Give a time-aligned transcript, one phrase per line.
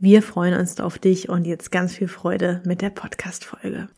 [0.00, 3.88] Wir freuen uns auf dich und jetzt ganz viel Freude mit der Podcast-Folge.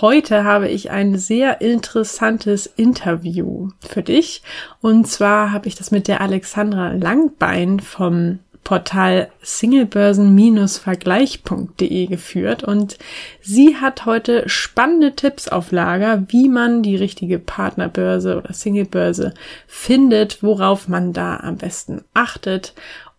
[0.00, 4.42] Heute habe ich ein sehr interessantes Interview für dich.
[4.80, 12.96] Und zwar habe ich das mit der Alexandra Langbein vom Portal singlebörsen-vergleich.de geführt und
[13.42, 19.34] sie hat heute spannende Tipps auf Lager, wie man die richtige Partnerbörse oder Singlebörse
[19.66, 22.72] findet, worauf man da am besten achtet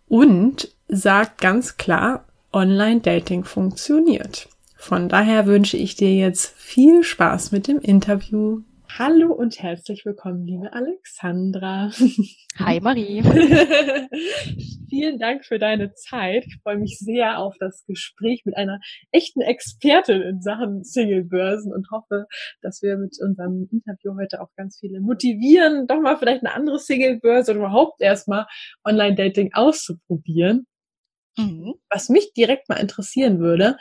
[0.08, 4.48] und sagt ganz klar, Online-Dating funktioniert.
[4.76, 8.62] Von daher wünsche ich dir jetzt viel Spaß mit dem Interview.
[8.96, 11.90] Hallo und herzlich willkommen, liebe Alexandra.
[12.58, 13.22] Hi Marie.
[14.88, 16.44] Vielen Dank für deine Zeit.
[16.46, 18.78] Ich freue mich sehr auf das Gespräch mit einer
[19.10, 22.26] echten Expertin in Sachen Singlebörsen und hoffe,
[22.62, 26.78] dass wir mit unserem Interview heute auch ganz viele motivieren, doch mal vielleicht eine andere
[26.78, 28.46] Singlebörse oder überhaupt erstmal
[28.84, 30.66] Online-Dating auszuprobieren.
[31.36, 31.74] Mhm.
[31.90, 33.76] Was mich direkt mal interessieren würde,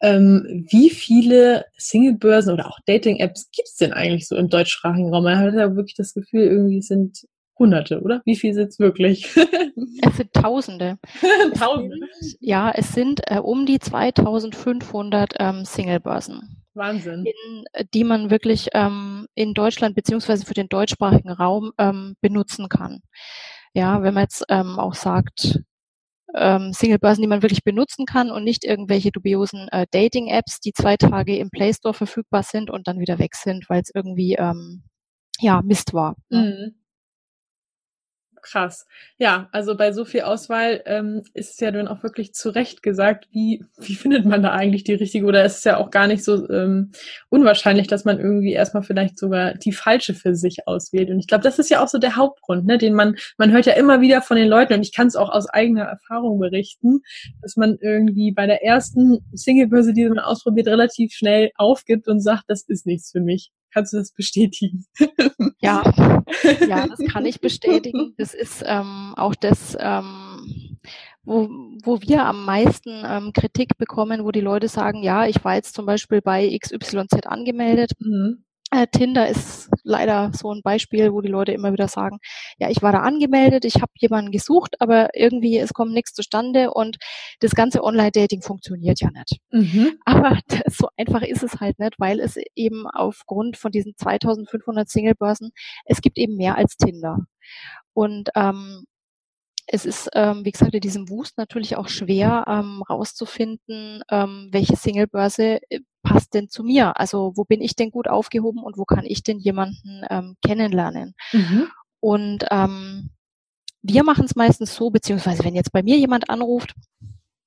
[0.00, 5.24] ähm, wie viele Singlebörsen oder auch Dating-Apps gibt es denn eigentlich so im deutschsprachigen Raum?
[5.24, 7.26] Man hat ja wirklich das Gefühl, irgendwie sind
[7.58, 8.20] Hunderte, oder?
[8.24, 9.34] Wie viel sind es wirklich?
[10.02, 10.98] es sind Tausende.
[11.58, 12.06] Tausende?
[12.20, 16.64] Es sind, ja, es sind äh, um die 2500 ähm, Singlebörsen.
[16.74, 17.24] Wahnsinn.
[17.24, 22.68] In, äh, die man wirklich ähm, in Deutschland beziehungsweise für den deutschsprachigen Raum ähm, benutzen
[22.68, 23.02] kann.
[23.72, 25.60] Ja, wenn man jetzt ähm, auch sagt,
[26.34, 30.96] ähm, Singlebörsen, die man wirklich benutzen kann und nicht irgendwelche dubiosen äh, Dating-Apps, die zwei
[30.96, 34.84] Tage im Play Store verfügbar sind und dann wieder weg sind, weil es irgendwie ähm,
[35.40, 36.16] ja Mist war.
[36.28, 36.74] Ne?
[36.74, 36.83] Mhm
[38.44, 38.86] krass.
[39.18, 42.82] Ja, also bei so viel Auswahl ähm, ist es ja dann auch wirklich zu Recht
[42.82, 46.06] gesagt, wie, wie findet man da eigentlich die richtige oder ist es ja auch gar
[46.06, 46.92] nicht so ähm,
[47.30, 51.10] unwahrscheinlich, dass man irgendwie erstmal vielleicht sogar die falsche für sich auswählt.
[51.10, 53.66] Und ich glaube, das ist ja auch so der Hauptgrund, ne, den man, man hört
[53.66, 57.00] ja immer wieder von den Leuten und ich kann es auch aus eigener Erfahrung berichten,
[57.42, 62.44] dass man irgendwie bei der ersten Singlebörse, die man ausprobiert, relativ schnell aufgibt und sagt,
[62.48, 63.50] das ist nichts für mich.
[63.74, 64.86] Kannst du das bestätigen?
[65.58, 65.82] Ja,
[66.68, 68.14] ja, das kann ich bestätigen.
[68.16, 70.78] Das ist ähm, auch das, ähm,
[71.24, 71.48] wo,
[71.82, 75.74] wo wir am meisten ähm, Kritik bekommen, wo die Leute sagen, ja, ich war jetzt
[75.74, 77.92] zum Beispiel bei XYZ angemeldet.
[77.98, 78.43] Mhm.
[78.74, 82.18] Äh, Tinder ist leider so ein Beispiel, wo die Leute immer wieder sagen,
[82.58, 86.72] ja, ich war da angemeldet, ich habe jemanden gesucht, aber irgendwie es kommt nichts zustande
[86.72, 86.96] und
[87.38, 89.38] das ganze Online-Dating funktioniert ja nicht.
[89.52, 89.92] Mhm.
[90.04, 94.88] Aber das, so einfach ist es halt nicht, weil es eben aufgrund von diesen 2500
[94.88, 95.52] Singlebörsen,
[95.84, 97.18] es gibt eben mehr als Tinder.
[97.92, 98.86] Und ähm,
[99.66, 104.76] es ist, ähm, wie gesagt, in diesem Wust natürlich auch schwer ähm, rauszufinden, ähm, welche
[104.76, 106.98] Singlebörse äh, passt denn zu mir?
[106.98, 111.14] Also wo bin ich denn gut aufgehoben und wo kann ich denn jemanden ähm, kennenlernen?
[111.32, 111.68] Mhm.
[112.00, 113.10] Und ähm,
[113.82, 116.74] wir machen es meistens so, beziehungsweise wenn jetzt bei mir jemand anruft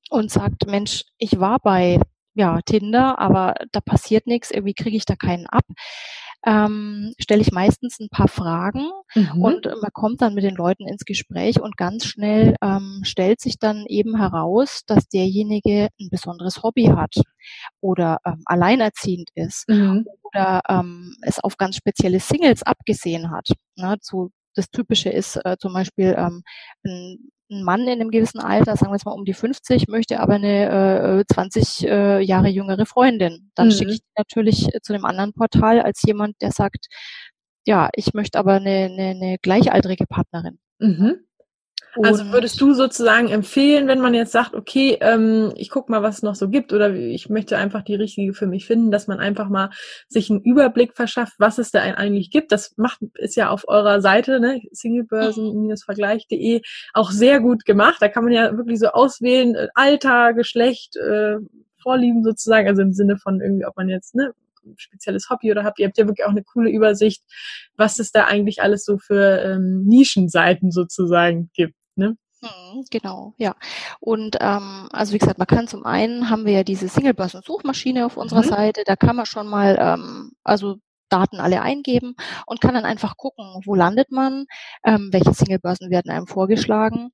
[0.09, 2.00] und sagt, Mensch, ich war bei
[2.33, 5.66] ja, Tinder, aber da passiert nichts, irgendwie kriege ich da keinen ab,
[6.46, 9.44] ähm, stelle ich meistens ein paar Fragen mhm.
[9.44, 13.59] und man kommt dann mit den Leuten ins Gespräch und ganz schnell ähm, stellt sich
[13.59, 17.16] dann eben heraus, dass derjenige ein besonderes Hobby hat
[17.81, 20.06] oder ähm, alleinerziehend ist mhm.
[20.24, 23.50] oder ähm, es auf ganz spezielle Singles abgesehen hat.
[23.75, 26.44] Ne, zu, das Typische ist äh, zum Beispiel ähm,
[26.86, 30.19] ein ein Mann in einem gewissen Alter, sagen wir jetzt mal um die 50, möchte
[30.19, 33.51] aber eine äh, 20 äh, Jahre jüngere Freundin.
[33.55, 33.71] Dann mhm.
[33.71, 36.88] schicke ich natürlich zu einem anderen Portal als jemand, der sagt,
[37.65, 40.59] ja, ich möchte aber eine, eine, eine gleichaltrige Partnerin.
[40.79, 41.26] Mhm.
[42.03, 46.17] Also würdest du sozusagen empfehlen, wenn man jetzt sagt, okay, ähm, ich guck mal, was
[46.17, 49.19] es noch so gibt oder ich möchte einfach die richtige für mich finden, dass man
[49.19, 49.69] einfach mal
[50.07, 52.51] sich einen Überblick verschafft, was es da eigentlich gibt.
[52.51, 56.61] Das macht ist ja auf eurer Seite, ne, singlebörsen-vergleich.de
[56.94, 57.97] auch sehr gut gemacht.
[57.99, 61.38] Da kann man ja wirklich so auswählen, äh, Alter, Geschlecht, äh,
[61.81, 64.33] Vorlieben sozusagen, also im Sinne von irgendwie, ob man jetzt ne,
[64.75, 67.23] spezielles Hobby oder habt ihr habt ja wirklich auch eine coole Übersicht,
[67.75, 71.75] was es da eigentlich alles so für ähm, Nischenseiten sozusagen gibt.
[71.97, 72.17] Ne?
[72.41, 73.55] Mhm, genau, ja.
[73.99, 78.17] Und ähm, also wie gesagt, man kann zum einen haben wir ja diese Single-Börsen-Suchmaschine auf
[78.17, 78.49] unserer mhm.
[78.49, 80.77] Seite, da kann man schon mal ähm, also
[81.09, 82.15] Daten alle eingeben
[82.45, 84.45] und kann dann einfach gucken, wo landet man,
[84.83, 87.09] ähm, welche Singlebörsen werden einem vorgeschlagen.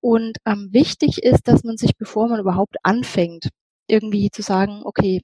[0.00, 3.50] Und ähm, wichtig ist, dass man sich, bevor man überhaupt anfängt,
[3.86, 5.22] irgendwie zu sagen, okay,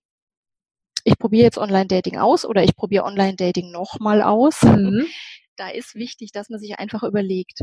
[1.04, 4.62] ich probiere jetzt Online-Dating aus oder ich probiere Online-Dating nochmal aus.
[4.62, 5.06] Mhm.
[5.56, 7.60] Da ist wichtig, dass man sich einfach überlegt,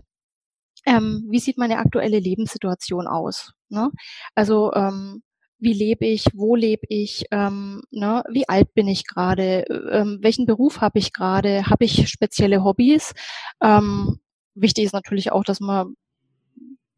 [0.88, 3.54] ähm, wie sieht meine aktuelle Lebenssituation aus?
[3.70, 3.92] Ne?
[4.34, 5.22] Also ähm,
[5.60, 10.46] wie lebe ich, wo lebe ich, ähm, ne, wie alt bin ich gerade, ähm, welchen
[10.46, 13.14] Beruf habe ich gerade, habe ich spezielle Hobbys.
[13.62, 14.20] Ähm,
[14.56, 15.96] wichtig ist natürlich auch, dass man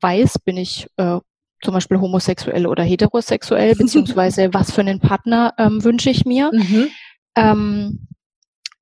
[0.01, 1.19] weiß, bin ich äh,
[1.61, 6.51] zum Beispiel homosexuell oder heterosexuell, beziehungsweise was für einen Partner ähm, wünsche ich mir.
[6.53, 6.87] Mhm.
[7.35, 8.07] Ähm,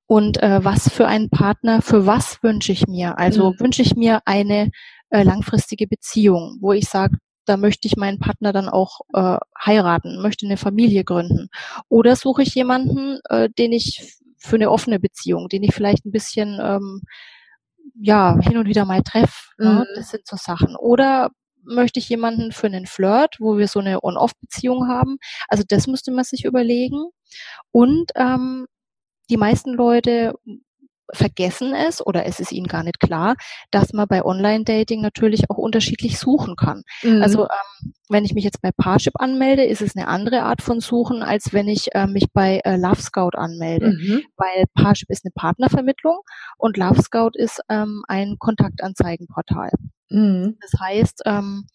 [0.06, 3.18] und äh, was für einen Partner, für was wünsche ich mir?
[3.18, 3.60] Also mhm.
[3.60, 4.70] wünsche ich mir eine
[5.10, 10.20] äh, langfristige Beziehung, wo ich sage, da möchte ich meinen Partner dann auch äh, heiraten,
[10.20, 11.48] möchte eine Familie gründen.
[11.88, 16.12] Oder suche ich jemanden, äh, den ich für eine offene Beziehung, den ich vielleicht ein
[16.12, 17.02] bisschen ähm,
[18.00, 19.50] ja hin und wieder mal treffe.
[19.58, 19.70] Ne?
[19.70, 19.78] Mhm.
[19.78, 19.86] Ne?
[19.96, 20.76] Das sind so Sachen.
[20.76, 21.30] Oder
[21.62, 25.18] möchte ich jemanden für einen Flirt, wo wir so eine On-Off-Beziehung haben.
[25.48, 27.08] Also das müsste man sich überlegen.
[27.72, 28.66] Und ähm,
[29.30, 30.34] die meisten Leute
[31.12, 33.36] vergessen es oder es ist ihnen gar nicht klar,
[33.70, 36.82] dass man bei Online-Dating natürlich auch unterschiedlich suchen kann.
[37.02, 37.22] Mhm.
[37.22, 40.80] Also ähm, wenn ich mich jetzt bei Parship anmelde, ist es eine andere Art von
[40.80, 43.90] Suchen, als wenn ich äh, mich bei äh, Love Scout anmelde.
[43.90, 44.22] Mhm.
[44.36, 46.20] Weil Parship ist eine Partnervermittlung
[46.56, 49.70] und Love Scout ist ähm, ein Kontaktanzeigenportal.
[50.10, 50.56] Mhm.
[50.60, 51.66] Das heißt, ähm,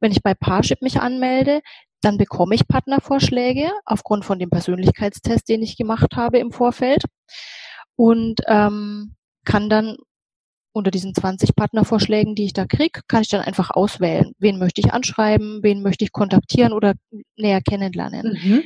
[0.00, 1.60] wenn ich bei Parship mich anmelde,
[2.02, 7.04] dann bekomme ich Partnervorschläge aufgrund von dem Persönlichkeitstest, den ich gemacht habe im Vorfeld
[8.00, 9.14] und ähm,
[9.44, 9.98] kann dann
[10.72, 14.80] unter diesen 20 Partnervorschlägen, die ich da kriege, kann ich dann einfach auswählen, wen möchte
[14.80, 16.94] ich anschreiben, wen möchte ich kontaktieren oder
[17.36, 18.38] näher kennenlernen.
[18.42, 18.62] Mhm.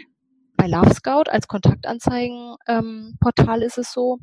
[0.57, 4.19] Bei Love Scout als Kontaktanzeigenportal ähm, ist es so,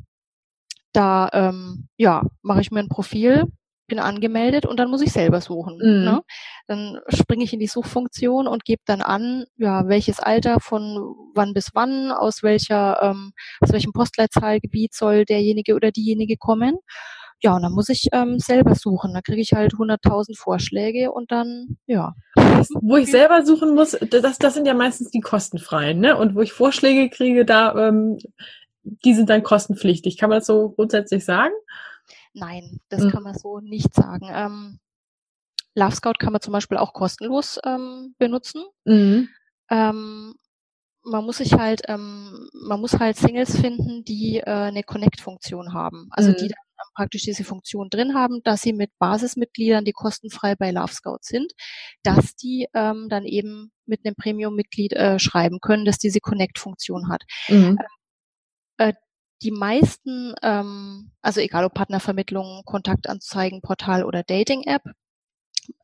[0.94, 3.44] da ähm, ja, mache ich mir ein Profil,
[3.86, 5.76] bin angemeldet und dann muss ich selber suchen.
[5.76, 6.04] Mhm.
[6.04, 6.22] Ne?
[6.66, 11.52] Dann springe ich in die Suchfunktion und gebe dann an, ja, welches Alter von wann
[11.52, 16.78] bis wann, aus welcher, ähm, aus welchem Postleitzahlgebiet soll derjenige oder diejenige kommen.
[17.42, 19.14] Ja, und dann muss ich ähm, selber suchen.
[19.14, 22.14] Da kriege ich halt 100.000 Vorschläge und dann, ja.
[22.80, 26.16] Wo ich selber suchen muss, das, das sind ja meistens die kostenfreien, ne?
[26.16, 28.18] Und wo ich Vorschläge kriege, da, ähm,
[28.84, 30.18] die sind dann kostenpflichtig.
[30.18, 31.52] Kann man das so grundsätzlich sagen?
[32.34, 33.10] Nein, das mhm.
[33.10, 34.28] kann man so nicht sagen.
[34.30, 34.80] Ähm,
[35.74, 38.64] Love Scout kann man zum Beispiel auch kostenlos ähm, benutzen.
[38.84, 39.28] Mhm.
[39.70, 40.34] Ähm,
[41.04, 46.08] man muss sich halt, ähm, man muss halt Singles finden, die äh, eine Connect-Funktion haben.
[46.10, 46.36] Also mhm.
[46.36, 46.58] die dann
[46.94, 51.52] praktisch diese Funktion drin haben, dass sie mit Basismitgliedern, die kostenfrei bei Love Scout sind,
[52.02, 57.22] dass die ähm, dann eben mit einem Premium-Mitglied äh, schreiben können, dass diese Connect-Funktion hat.
[57.48, 57.78] Mhm.
[58.78, 58.92] Äh,
[59.42, 64.82] die meisten, ähm, also egal ob Partnervermittlung, Kontaktanzeigen, Portal oder Dating-App,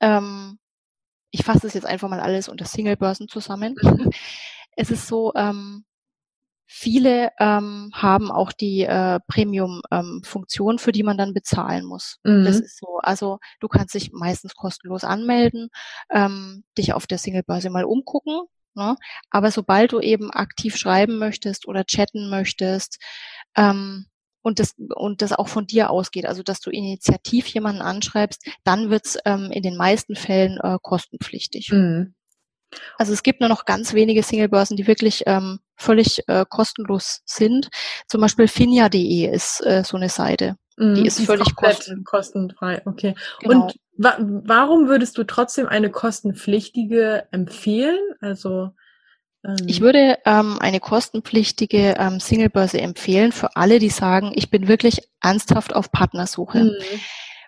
[0.01, 0.59] ähm,
[1.31, 3.75] ich fasse es jetzt einfach mal alles unter Single-Börsen zusammen.
[3.81, 4.11] Mhm.
[4.77, 5.85] es ist so, ähm,
[6.71, 12.19] viele ähm, haben auch die äh, Premium-Funktion, ähm, für die man dann bezahlen muss.
[12.25, 12.45] Mhm.
[12.45, 12.99] Das ist so.
[13.03, 15.71] Also du kannst dich meistens kostenlos anmelden,
[16.11, 18.43] ähm, dich auf der Single-Börse mal umgucken.
[18.79, 18.97] Ne?
[19.31, 22.99] Aber sobald du eben aktiv schreiben möchtest oder chatten möchtest,
[23.57, 24.07] ähm,
[24.41, 28.89] und das, und das auch von dir ausgeht, also dass du initiativ jemanden anschreibst, dann
[28.89, 31.71] wird's ähm, in den meisten Fällen äh, kostenpflichtig.
[31.71, 32.15] Mhm.
[32.97, 37.69] Also es gibt nur noch ganz wenige Singlebörsen, die wirklich ähm, völlig äh, kostenlos sind.
[38.07, 40.57] Zum Beispiel finia.de ist äh, so eine Seite.
[40.79, 42.83] Mhm, die ist die völlig ist kosten kostenfrei.
[42.85, 43.15] Okay.
[43.41, 43.65] Genau.
[43.65, 47.99] Und wa warum würdest du trotzdem eine kostenpflichtige empfehlen?
[48.21, 48.71] Also
[49.67, 49.85] ich ähm.
[49.85, 55.75] würde ähm, eine kostenpflichtige ähm, Singlebörse empfehlen für alle, die sagen, ich bin wirklich ernsthaft
[55.75, 56.65] auf Partnersuche.
[56.65, 57.01] Mhm.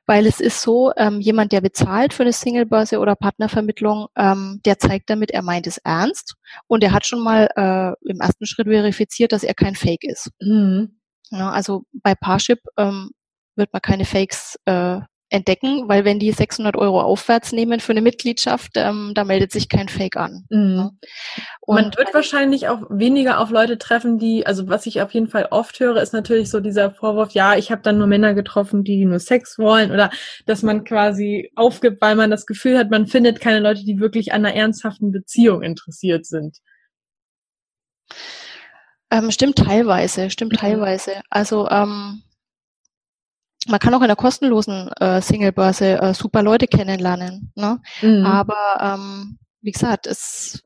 [0.06, 4.78] Weil es ist so, ähm, jemand, der bezahlt für eine Singlebörse oder Partnervermittlung, ähm, der
[4.78, 6.34] zeigt damit, er meint es ernst
[6.66, 10.30] und er hat schon mal äh, im ersten Schritt verifiziert, dass er kein Fake ist.
[10.40, 11.00] Mhm.
[11.30, 13.10] Ja, also bei Parship ähm,
[13.60, 14.98] wird man keine Fakes äh,
[15.30, 19.68] entdecken, weil wenn die 600 Euro aufwärts nehmen für eine Mitgliedschaft, ähm, da meldet sich
[19.68, 20.44] kein Fake an.
[20.50, 20.98] Mhm.
[21.60, 25.28] Und Man wird wahrscheinlich auch weniger auf Leute treffen, die, also was ich auf jeden
[25.28, 28.82] Fall oft höre, ist natürlich so dieser Vorwurf, ja, ich habe dann nur Männer getroffen,
[28.82, 30.10] die nur Sex wollen oder
[30.46, 34.32] dass man quasi aufgibt, weil man das Gefühl hat, man findet keine Leute, die wirklich
[34.32, 36.58] an einer ernsthaften Beziehung interessiert sind.
[39.12, 40.56] Ähm, stimmt teilweise, stimmt mhm.
[40.56, 41.12] teilweise.
[41.30, 42.22] Also ähm,
[43.68, 47.52] man kann auch in der kostenlosen äh, Singlebörse äh, super Leute kennenlernen.
[47.54, 47.80] Ne?
[48.00, 48.24] Mhm.
[48.24, 50.62] Aber ähm, wie gesagt, es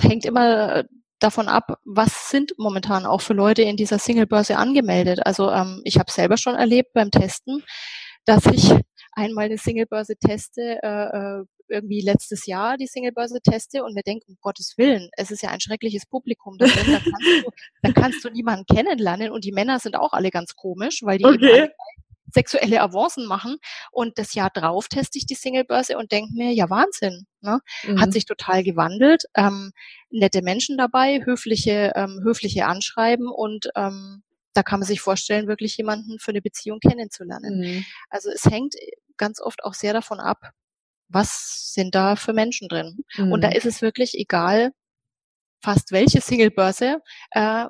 [0.00, 0.84] hängt immer
[1.20, 5.24] davon ab, was sind momentan auch für Leute in dieser Singlebörse angemeldet.
[5.24, 7.62] Also ähm, ich habe selber schon erlebt beim Testen,
[8.24, 8.74] dass ich
[9.12, 14.26] einmal eine Singlebörse teste, äh, äh, irgendwie letztes Jahr die Singlebörse teste und mir denke,
[14.28, 17.50] um Gottes Willen, es ist ja ein schreckliches Publikum da kannst du,
[17.82, 21.24] da kannst du niemanden kennenlernen und die Männer sind auch alle ganz komisch, weil die
[21.24, 21.62] okay.
[21.62, 21.72] eben
[22.32, 23.56] sexuelle Avancen machen.
[23.90, 27.26] Und das Jahr drauf teste ich die Singlebörse und denke mir, ja Wahnsinn.
[27.40, 27.60] Ne?
[27.84, 28.00] Mhm.
[28.00, 29.24] Hat sich total gewandelt.
[29.34, 29.72] Ähm,
[30.10, 34.22] nette Menschen dabei, höfliche, ähm, höfliche Anschreiben und ähm,
[34.54, 37.60] da kann man sich vorstellen, wirklich jemanden für eine Beziehung kennenzulernen.
[37.60, 37.84] Mhm.
[38.10, 38.74] Also es hängt
[39.16, 40.50] ganz oft auch sehr davon ab,
[41.08, 43.04] was sind da für Menschen drin.
[43.16, 43.32] Mhm.
[43.32, 43.56] Und da mhm.
[43.56, 44.72] ist es wirklich egal,
[45.62, 47.00] fast welche Singlebörse.
[47.30, 47.66] Äh,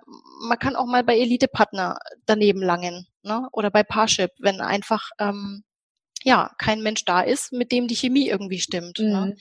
[0.48, 3.48] man kann auch mal bei Elite-Partner daneben langen ne?
[3.52, 5.64] oder bei Parship, wenn einfach ähm,
[6.22, 8.98] ja kein Mensch da ist, mit dem die Chemie irgendwie stimmt.
[8.98, 9.04] Ne?
[9.04, 9.12] Mhm.
[9.28, 9.36] Ne?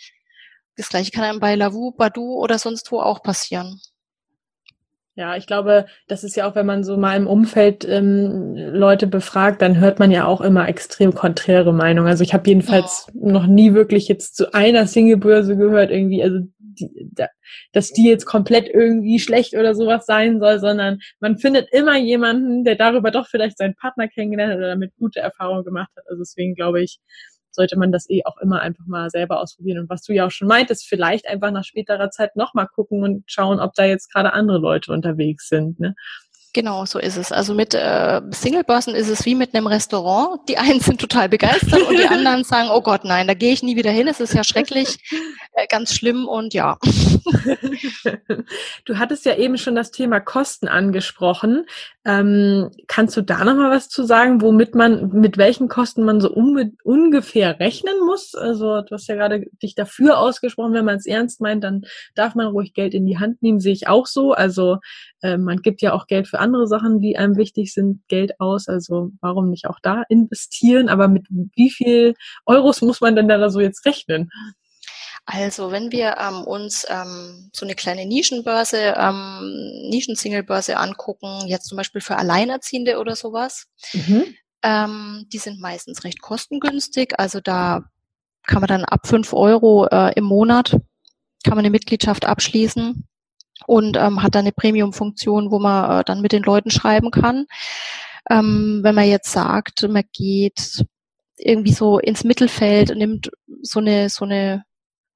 [0.78, 3.80] Das gleiche kann einem bei Lavu, Badu oder sonst wo auch passieren.
[5.15, 9.08] Ja, ich glaube, das ist ja auch, wenn man so mal im Umfeld ähm, Leute
[9.08, 12.08] befragt, dann hört man ja auch immer extrem konträre Meinungen.
[12.08, 13.32] Also ich habe jedenfalls ja.
[13.32, 17.27] noch nie wirklich jetzt zu einer Singlebörse gehört, irgendwie, also die, da,
[17.74, 22.63] dass die jetzt komplett irgendwie schlecht oder sowas sein soll, sondern man findet immer jemanden,
[22.63, 26.06] der darüber doch vielleicht seinen Partner kennengelernt hat oder damit gute Erfahrungen gemacht hat.
[26.08, 27.00] Also deswegen glaube ich,
[27.51, 29.79] sollte man das eh auch immer einfach mal selber ausprobieren.
[29.79, 33.24] Und was du ja auch schon meintest, vielleicht einfach nach späterer Zeit nochmal gucken und
[33.27, 35.79] schauen, ob da jetzt gerade andere Leute unterwegs sind.
[35.79, 35.96] Ne?
[36.53, 37.31] Genau, so ist es.
[37.31, 40.41] Also mit äh, Singlebörsen ist es wie mit einem Restaurant.
[40.50, 43.63] Die einen sind total begeistert und die anderen sagen, oh Gott, nein, da gehe ich
[43.63, 44.10] nie wieder hin.
[44.10, 44.98] Es ist ja schrecklich,
[45.53, 46.77] äh, ganz schlimm und ja.
[48.86, 51.65] Du hattest ja eben schon das Thema Kosten angesprochen.
[52.03, 56.20] Ähm, kannst du da noch mal was zu sagen, womit man, mit welchen Kosten man
[56.20, 58.36] so ungefähr rechnen muss?
[58.36, 61.84] Also du hast ja gerade dich dafür ausgesprochen, wenn man es ernst meint, dann
[62.15, 64.34] darf man ruhig Geld in die Hand nehmen, sehe ich auch so.
[64.34, 64.79] Also
[65.22, 68.67] äh, man gibt ja auch Geld für andere Sachen, die einem wichtig sind, Geld aus.
[68.67, 70.89] Also warum nicht auch da investieren?
[70.89, 74.29] Aber mit wie viel Euros muss man denn da so jetzt rechnen?
[75.25, 81.77] Also wenn wir ähm, uns ähm, so eine kleine Nischenbörse, ähm, Nischensinglebörse angucken, jetzt zum
[81.77, 84.25] Beispiel für Alleinerziehende oder sowas, mhm.
[84.63, 87.19] ähm, die sind meistens recht kostengünstig.
[87.19, 87.83] Also da
[88.48, 90.75] kann man dann ab fünf Euro äh, im Monat
[91.43, 93.07] kann man eine Mitgliedschaft abschließen
[93.68, 97.46] und ähm, hat dann eine Premium-Funktion, wo man äh, dann mit den Leuten schreiben kann.
[98.30, 100.86] Ähm, wenn man jetzt sagt, man geht
[101.38, 104.63] irgendwie so ins Mittelfeld und nimmt so eine so eine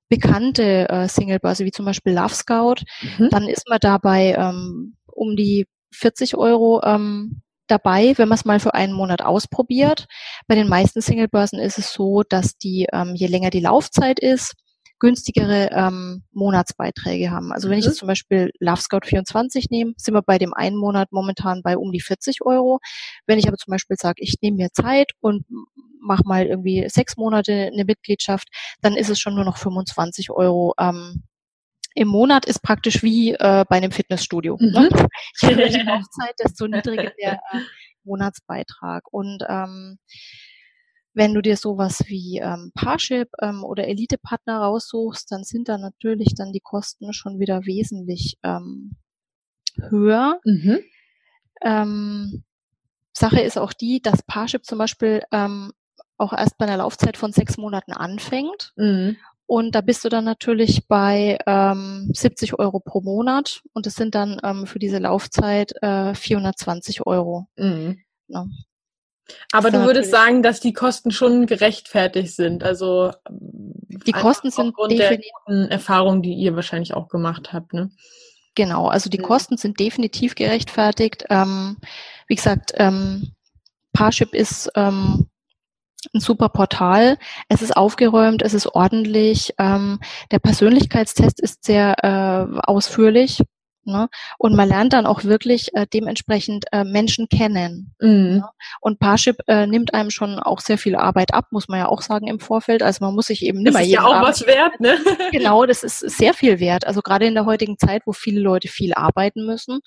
[0.09, 2.83] bekannte äh, Singlebörse wie zum Beispiel Love Scout,
[3.17, 3.29] mhm.
[3.29, 8.59] dann ist man dabei ähm, um die 40 Euro ähm, dabei, wenn man es mal
[8.59, 10.05] für einen Monat ausprobiert.
[10.47, 14.53] Bei den meisten Singlebörsen ist es so, dass die, ähm, je länger die Laufzeit ist,
[14.99, 17.51] günstigere ähm, Monatsbeiträge haben.
[17.51, 17.89] Also wenn ich mhm.
[17.89, 21.77] jetzt zum Beispiel Love Scout 24 nehme, sind wir bei dem einen Monat momentan bei
[21.77, 22.79] um die 40 Euro.
[23.25, 25.45] Wenn ich aber zum Beispiel sage, ich nehme mir Zeit und
[25.99, 28.47] mache mal irgendwie sechs Monate eine Mitgliedschaft,
[28.81, 31.23] dann ist es schon nur noch 25 Euro ähm,
[31.97, 34.57] im Monat ist praktisch wie äh, bei einem Fitnessstudio.
[34.59, 34.89] Ne?
[34.91, 34.97] Mhm.
[34.97, 35.07] Ne?
[35.41, 37.61] Je höher die Laufzeit, desto niedriger der äh,
[38.03, 39.03] Monatsbeitrag.
[39.11, 39.97] Und ähm,
[41.15, 46.35] wenn du dir sowas wie ähm, Parship ähm, oder Elite-Partner raussuchst, dann sind da natürlich
[46.35, 48.97] dann die Kosten schon wieder wesentlich ähm,
[49.77, 50.39] höher.
[50.43, 50.79] Mhm.
[51.63, 52.43] Ähm,
[53.13, 55.71] Sache ist auch die, dass Parship zum Beispiel ähm,
[56.17, 58.73] auch erst bei einer Laufzeit von sechs Monaten anfängt.
[58.75, 59.15] Mhm.
[59.47, 64.15] Und da bist du dann natürlich bei ähm, 70 Euro pro Monat und es sind
[64.15, 67.47] dann ähm, für diese Laufzeit äh, 420 Euro.
[67.55, 67.99] Mhm.
[68.27, 68.47] Ja.
[69.51, 72.63] Aber du würdest sagen, dass die Kosten schon gerechtfertigt sind.
[72.63, 75.31] Also die Kosten sind definitiv
[75.69, 77.89] Erfahrungen, die ihr wahrscheinlich auch gemacht habt, ne?
[78.55, 81.25] Genau, also die Kosten sind definitiv gerechtfertigt.
[81.29, 81.77] Ähm,
[82.27, 83.33] wie gesagt, ähm,
[83.91, 85.27] Parship ist ähm,
[86.13, 87.17] ein super Portal.
[87.49, 89.53] Es ist aufgeräumt, es ist ordentlich.
[89.57, 89.99] Ähm,
[90.31, 93.41] der Persönlichkeitstest ist sehr äh, ausführlich.
[93.85, 94.09] Ne?
[94.37, 97.93] Und man lernt dann auch wirklich äh, dementsprechend äh, Menschen kennen.
[97.99, 98.09] Mhm.
[98.09, 98.49] Ne?
[98.81, 102.01] Und Parship äh, nimmt einem schon auch sehr viel Arbeit ab, muss man ja auch
[102.01, 102.83] sagen im Vorfeld.
[102.83, 104.97] Also man muss sich eben nicht Das ist ja auch Abend was wert, ne?
[105.31, 106.85] genau, das ist sehr viel wert.
[106.85, 109.79] Also gerade in der heutigen Zeit, wo viele Leute viel arbeiten müssen,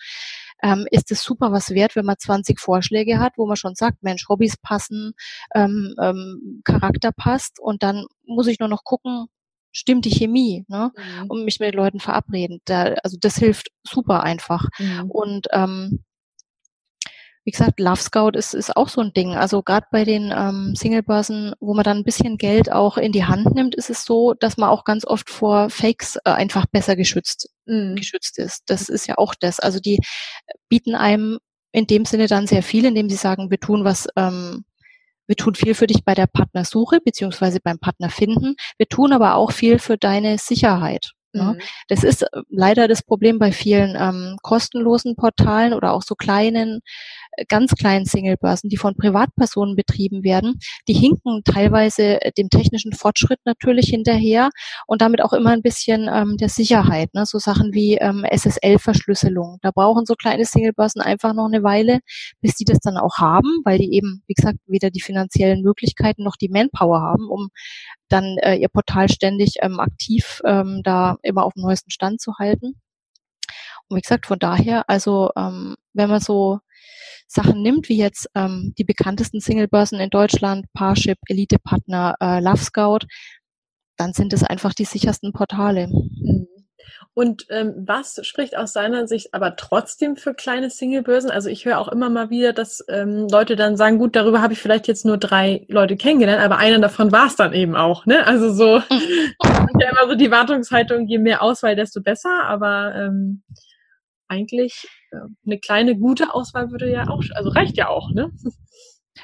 [0.62, 4.02] ähm, ist es super was wert, wenn man 20 Vorschläge hat, wo man schon sagt,
[4.02, 5.12] Mensch, Hobbys passen,
[5.54, 9.28] ähm, ähm, Charakter passt und dann muss ich nur noch gucken,
[9.78, 10.92] stimmt die Chemie, ne?
[10.96, 11.26] Mhm.
[11.28, 12.60] Und mich mit Leuten verabreden.
[12.64, 14.66] Da, also das hilft super einfach.
[14.78, 15.10] Mhm.
[15.10, 16.04] Und ähm,
[17.44, 19.34] wie gesagt, Love Scout ist, ist auch so ein Ding.
[19.34, 23.24] Also gerade bei den ähm, Single-Börsen, wo man dann ein bisschen Geld auch in die
[23.24, 26.94] Hand nimmt, ist es so, dass man auch ganz oft vor Fakes äh, einfach besser
[26.94, 27.94] geschützt, mhm.
[27.94, 28.64] geschützt ist.
[28.66, 29.60] Das ist ja auch das.
[29.60, 29.98] Also die
[30.68, 31.38] bieten einem
[31.72, 34.64] in dem Sinne dann sehr viel, indem sie sagen, wir tun was, ähm,
[35.28, 38.56] wir tun viel für dich bei der Partnersuche beziehungsweise beim Partnerfinden.
[38.78, 41.12] Wir tun aber auch viel für deine Sicherheit.
[41.32, 41.54] Ne?
[41.54, 41.60] Mhm.
[41.88, 46.80] Das ist äh, leider das Problem bei vielen ähm, kostenlosen Portalen oder auch so kleinen
[47.48, 53.40] ganz kleinen Singlebörsen, die von Privatpersonen betrieben werden, die hinken teilweise äh, dem technischen Fortschritt
[53.44, 54.50] natürlich hinterher
[54.86, 57.14] und damit auch immer ein bisschen ähm, der Sicherheit.
[57.14, 57.24] Ne?
[57.26, 59.58] So Sachen wie ähm, SSL-Verschlüsselung.
[59.62, 62.00] Da brauchen so kleine Singlebörsen einfach noch eine Weile,
[62.40, 66.24] bis die das dann auch haben, weil die eben, wie gesagt, weder die finanziellen Möglichkeiten
[66.24, 67.48] noch die Manpower haben, um
[68.08, 72.34] dann äh, ihr Portal ständig ähm, aktiv ähm, da immer auf dem neuesten Stand zu
[72.38, 72.80] halten.
[73.88, 76.60] Und wie gesagt, von daher, also ähm, wenn man so
[77.26, 82.64] Sachen nimmt, wie jetzt ähm, die bekanntesten Singlebörsen in Deutschland, Parship, Elite Partner, äh, Love
[82.64, 83.06] Scout,
[83.96, 85.88] dann sind es einfach die sichersten Portale.
[85.88, 86.48] Mhm.
[87.14, 91.30] Und ähm, was spricht aus seiner Sicht aber trotzdem für kleine Singlebörsen?
[91.30, 94.52] Also ich höre auch immer mal wieder, dass ähm, Leute dann sagen, gut, darüber habe
[94.52, 98.06] ich vielleicht jetzt nur drei Leute kennengelernt, aber einer davon war es dann eben auch.
[98.06, 98.24] Ne?
[98.26, 99.34] Also so mhm.
[99.80, 102.44] ja immer so die Wartungshaltung, je mehr Auswahl, desto besser.
[102.44, 103.42] Aber ähm,
[104.28, 105.16] eigentlich äh,
[105.46, 108.30] eine kleine gute Auswahl würde ja auch, also reicht ja auch, ne?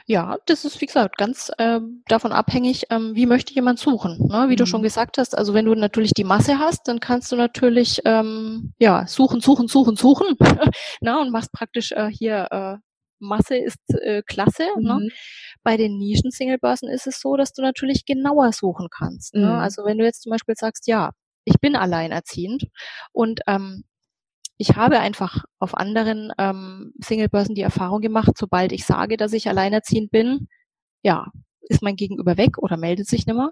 [0.06, 4.18] Ja, das ist wie gesagt ganz äh, davon abhängig, ähm, wie möchte jemand suchen.
[4.28, 4.48] Ne?
[4.48, 4.56] Wie mhm.
[4.56, 4.84] du schon mhm.
[4.84, 9.06] gesagt hast, also wenn du natürlich die Masse hast, dann kannst du natürlich ähm, ja
[9.06, 10.36] suchen, suchen, suchen, suchen,
[11.00, 11.20] ne?
[11.20, 12.76] und machst praktisch äh, hier äh,
[13.20, 14.64] Masse ist äh, klasse.
[14.78, 14.94] Ne?
[14.94, 15.04] Mhm.
[15.04, 15.08] Ne?
[15.62, 19.34] Bei den Nischen-Singlebörsen ist es so, dass du natürlich genauer suchen kannst.
[19.34, 19.40] Ne?
[19.40, 19.46] Mhm.
[19.46, 19.58] Ne?
[19.58, 21.10] Also wenn du jetzt zum Beispiel sagst, ja,
[21.44, 22.64] ich bin alleinerziehend
[23.12, 23.84] und ähm,
[24.58, 29.48] ich habe einfach auf anderen ähm, Singlebörsen die Erfahrung gemacht, sobald ich sage, dass ich
[29.48, 30.48] alleinerziehend bin,
[31.02, 31.26] ja,
[31.62, 33.50] ist mein Gegenüber weg oder meldet sich nicht mehr,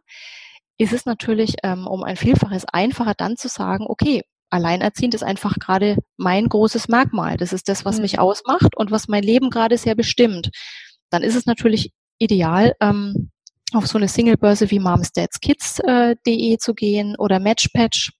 [0.78, 5.54] ist es natürlich ähm, um ein Vielfaches einfacher dann zu sagen, okay, alleinerziehend ist einfach
[5.58, 7.36] gerade mein großes Merkmal.
[7.36, 8.02] Das ist das, was mhm.
[8.02, 10.50] mich ausmacht und was mein Leben gerade sehr bestimmt.
[11.10, 13.30] Dann ist es natürlich ideal, ähm,
[13.72, 18.12] auf so eine Singlebörse wie momsdadskids.de äh, zu gehen oder Matchpatch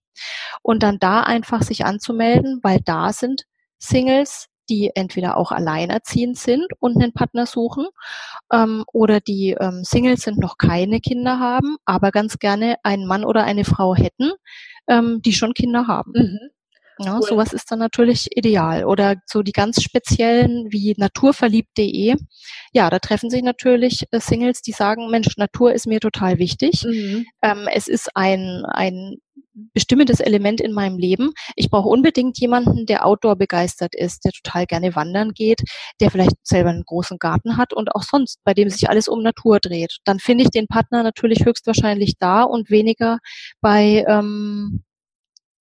[0.62, 3.44] und dann da einfach sich anzumelden, weil da sind
[3.78, 7.86] Singles, die entweder auch alleinerziehend sind und einen Partner suchen
[8.52, 13.24] ähm, oder die ähm, Singles sind noch keine Kinder haben, aber ganz gerne einen Mann
[13.24, 14.30] oder eine Frau hätten,
[14.86, 16.12] ähm, die schon Kinder haben.
[16.14, 16.50] Mhm.
[16.98, 17.22] Ja, cool.
[17.22, 18.84] Sowas ist dann natürlich ideal.
[18.84, 22.16] Oder so die ganz speziellen wie naturverliebt.de.
[22.72, 26.84] Ja, da treffen sich natürlich äh, Singles, die sagen, Mensch, Natur ist mir total wichtig.
[26.84, 27.26] Mhm.
[27.42, 29.16] Ähm, es ist ein, ein
[29.74, 31.32] bestimmendes Element in meinem Leben.
[31.56, 35.62] Ich brauche unbedingt jemanden, der Outdoor begeistert ist, der total gerne wandern geht,
[36.00, 39.22] der vielleicht selber einen großen Garten hat und auch sonst, bei dem sich alles um
[39.22, 39.98] Natur dreht.
[40.04, 43.18] Dann finde ich den Partner natürlich höchstwahrscheinlich da und weniger
[43.60, 44.84] bei ähm,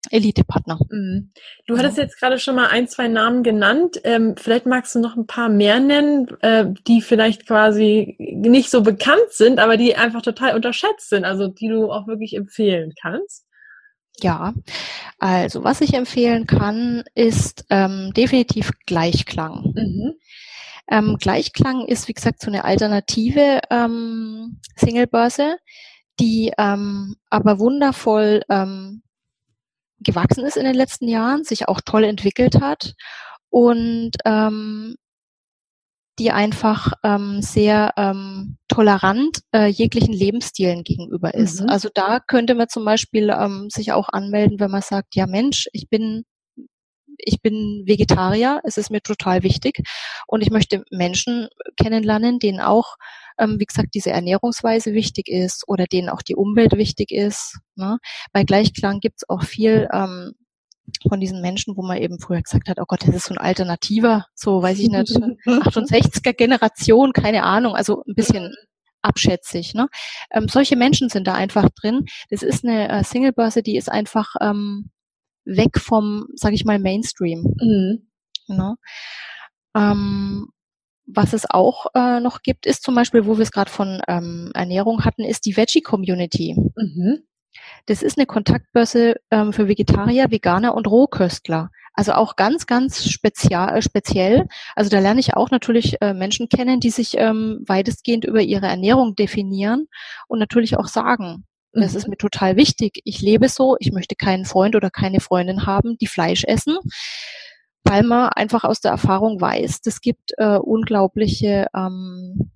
[0.09, 0.79] Elite-Partner.
[0.89, 1.31] Mhm.
[1.67, 4.01] Du hattest jetzt gerade schon mal ein, zwei Namen genannt.
[4.03, 8.81] Ähm, vielleicht magst du noch ein paar mehr nennen, äh, die vielleicht quasi nicht so
[8.81, 13.45] bekannt sind, aber die einfach total unterschätzt sind, also die du auch wirklich empfehlen kannst.
[14.19, 14.53] Ja,
[15.19, 19.73] also was ich empfehlen kann, ist ähm, definitiv Gleichklang.
[19.75, 20.13] Mhm.
[20.89, 25.57] Ähm, Gleichklang ist, wie gesagt, so eine alternative ähm, Singlebörse,
[26.19, 29.01] die ähm, aber wundervoll ähm,
[30.01, 32.93] gewachsen ist in den letzten Jahren, sich auch toll entwickelt hat
[33.49, 34.95] und ähm,
[36.19, 41.61] die einfach ähm, sehr ähm, tolerant äh, jeglichen Lebensstilen gegenüber ist.
[41.61, 41.69] Mhm.
[41.69, 45.67] Also da könnte man zum Beispiel ähm, sich auch anmelden, wenn man sagt, ja Mensch,
[45.73, 46.23] ich bin
[47.23, 49.81] ich bin Vegetarier, es ist mir total wichtig
[50.27, 52.95] und ich möchte Menschen kennenlernen, denen auch
[53.37, 57.57] ähm, wie gesagt, diese Ernährungsweise wichtig ist oder denen auch die Umwelt wichtig ist.
[57.75, 57.97] Ne?
[58.31, 60.33] Bei Gleichklang gibt es auch viel ähm,
[61.07, 63.39] von diesen Menschen, wo man eben früher gesagt hat, oh Gott, das ist so ein
[63.39, 65.11] Alternativer, so weiß ich nicht,
[65.45, 68.53] 68er Generation, keine Ahnung, also ein bisschen
[69.01, 69.73] abschätzig.
[69.73, 69.87] Ne?
[70.31, 72.05] Ähm, solche Menschen sind da einfach drin.
[72.29, 74.91] Das ist eine äh, Singlebörse, die ist einfach ähm,
[75.45, 77.55] weg vom, sag ich mal, Mainstream.
[77.59, 78.07] Mhm.
[78.47, 78.75] Ne?
[79.75, 80.49] Ähm,
[81.05, 84.51] was es auch äh, noch gibt, ist zum Beispiel, wo wir es gerade von ähm,
[84.53, 86.55] Ernährung hatten, ist die Veggie Community.
[86.75, 87.23] Mhm.
[87.85, 91.69] Das ist eine Kontaktbörse ähm, für Vegetarier, Veganer und Rohköstler.
[91.93, 94.47] Also auch ganz, ganz spezial, äh, speziell.
[94.75, 98.67] Also da lerne ich auch natürlich äh, Menschen kennen, die sich ähm, weitestgehend über ihre
[98.67, 99.87] Ernährung definieren
[100.27, 101.97] und natürlich auch sagen, Das mhm.
[101.97, 103.01] ist mir total wichtig.
[103.05, 106.77] Ich lebe so, ich möchte keinen Freund oder keine Freundin haben, die Fleisch essen,
[107.83, 112.51] weil man einfach aus der Erfahrung weiß, es gibt äh, unglaubliche ähm,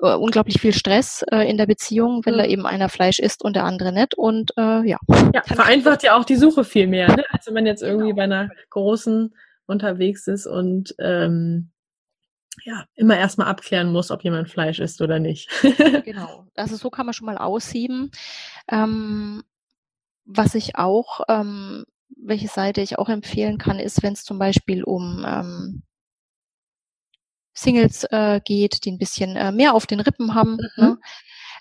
[0.00, 2.38] äh, unglaublich viel Stress äh, in der Beziehung, wenn mhm.
[2.38, 4.14] da eben einer Fleisch isst und der andere nicht.
[4.14, 4.98] Und äh, ja.
[5.34, 7.24] Ja, vereinfacht ja auch die Suche viel mehr, ne?
[7.30, 8.16] als wenn man jetzt irgendwie genau.
[8.16, 9.34] bei einer großen
[9.66, 11.70] unterwegs ist und ähm,
[12.64, 15.50] ja, immer erstmal abklären muss, ob jemand Fleisch isst oder nicht.
[16.04, 16.46] genau.
[16.54, 18.10] Also so kann man schon mal aussieben.
[18.68, 19.42] Ähm,
[20.24, 21.84] was ich auch, ähm,
[22.16, 25.82] welche Seite ich auch empfehlen kann, ist, wenn es zum Beispiel um ähm,
[27.54, 30.52] Singles äh, geht, die ein bisschen äh, mehr auf den Rippen haben.
[30.52, 30.84] Mhm.
[30.84, 30.98] Ne?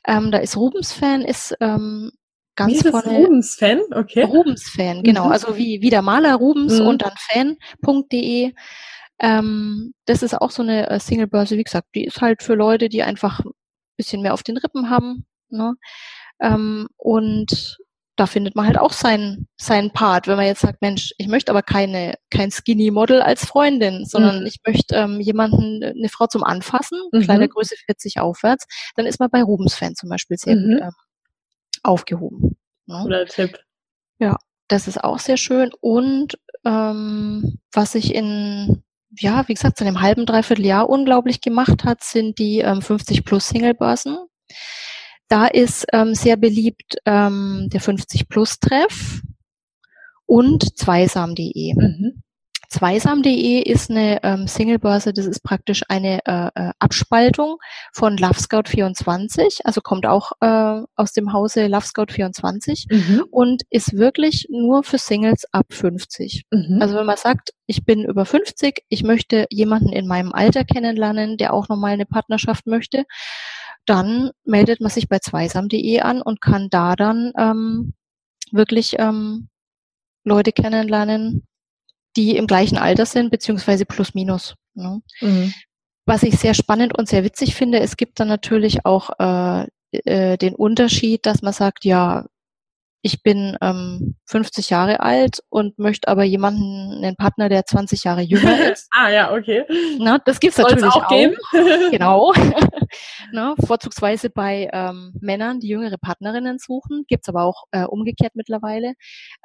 [0.07, 2.11] Ähm, da ist Rubens-Fan, ist ähm,
[2.55, 3.17] ganz wie vorne.
[3.17, 4.23] Rubens-Fan, okay.
[4.23, 5.25] Rubens-Fan, genau.
[5.25, 5.31] Mhm.
[5.31, 6.87] Also wie, wie der Maler Rubens mhm.
[6.87, 8.53] und dann fan.de.
[9.19, 12.89] Ähm, das ist auch so eine äh, Single-Börse, wie gesagt, die ist halt für Leute,
[12.89, 13.51] die einfach ein
[13.97, 15.25] bisschen mehr auf den Rippen haben.
[15.49, 15.75] Ne?
[16.41, 17.77] Ähm, und
[18.17, 21.51] da findet man halt auch seinen, seinen Part, wenn man jetzt sagt, Mensch, ich möchte
[21.51, 24.45] aber keine, kein Skinny-Model als Freundin, sondern mhm.
[24.45, 27.21] ich möchte ähm, jemanden, eine Frau zum Anfassen, mhm.
[27.21, 30.71] kleine Größe 40 aufwärts, dann ist man bei Rubens-Fan zum Beispiel sehr mhm.
[30.71, 30.91] gut ähm,
[31.83, 32.57] aufgehoben.
[32.85, 33.03] Ne?
[33.05, 33.59] Oder Tipp.
[34.19, 34.37] Ja,
[34.69, 35.71] das ist auch sehr schön.
[35.81, 38.81] Und ähm, was ich in
[39.19, 43.23] ja, wie gesagt, in einem halben, dreiviertel Jahr unglaublich gemacht hat, sind die ähm, 50
[43.25, 44.17] plus Single-Börsen.
[45.27, 49.21] Da ist ähm, sehr beliebt ähm, der 50 plus Treff
[50.25, 51.73] und zweisam.de.
[51.75, 52.21] Mhm.
[52.75, 57.55] Zweisam.de ist eine ähm, Singlebörse, das ist praktisch eine äh, äh Abspaltung
[57.93, 63.23] von Love Scout 24, also kommt auch äh, aus dem Hause Love Scout 24 mhm.
[63.31, 66.43] und ist wirklich nur für Singles ab 50.
[66.51, 66.79] Mhm.
[66.81, 71.37] Also wenn man sagt, ich bin über 50, ich möchte jemanden in meinem Alter kennenlernen,
[71.37, 73.05] der auch nochmal eine Partnerschaft möchte,
[73.85, 77.93] dann meldet man sich bei zweisam.de an und kann da dann ähm,
[78.51, 79.47] wirklich ähm,
[80.25, 81.47] Leute kennenlernen,
[82.15, 84.55] die im gleichen Alter sind, beziehungsweise plus minus.
[84.73, 85.01] Ne?
[85.21, 85.53] Mhm.
[86.05, 90.37] Was ich sehr spannend und sehr witzig finde, es gibt dann natürlich auch äh, äh,
[90.37, 92.25] den Unterschied, dass man sagt, ja,
[93.05, 98.21] ich bin ähm, 50 Jahre alt und möchte aber jemanden, einen Partner, der 20 Jahre
[98.21, 98.87] jünger ist.
[98.89, 99.63] ah ja, okay.
[99.99, 101.07] Na, das gibt's Soll's natürlich auch.
[101.07, 101.35] Geben.
[101.91, 102.33] genau.
[103.31, 108.93] Na, vorzugsweise bei ähm, Männern, die jüngere Partnerinnen suchen, gibt's aber auch äh, umgekehrt mittlerweile.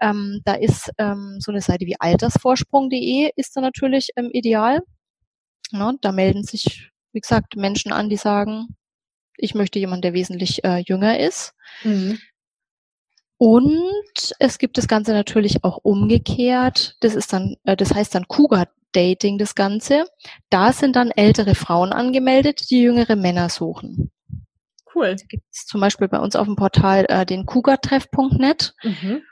[0.01, 4.81] Ähm, da ist ähm, so eine Seite wie altersvorsprung.de ist da natürlich ähm, ideal.
[5.71, 8.69] Na, da melden sich, wie gesagt, Menschen an, die sagen,
[9.37, 11.53] ich möchte jemanden, der wesentlich äh, jünger ist.
[11.85, 12.19] Mhm.
[13.43, 16.97] Und es gibt das Ganze natürlich auch umgekehrt.
[17.01, 20.05] Das ist dann, äh, das heißt dann Cougar Dating, das Ganze.
[20.51, 24.11] Da sind dann ältere Frauen angemeldet, die jüngere Männer suchen.
[24.95, 25.17] Cool.
[25.17, 28.75] Da gibt es zum Beispiel bei uns auf dem Portal äh, den cougartreff.net.
[28.83, 29.23] Mhm.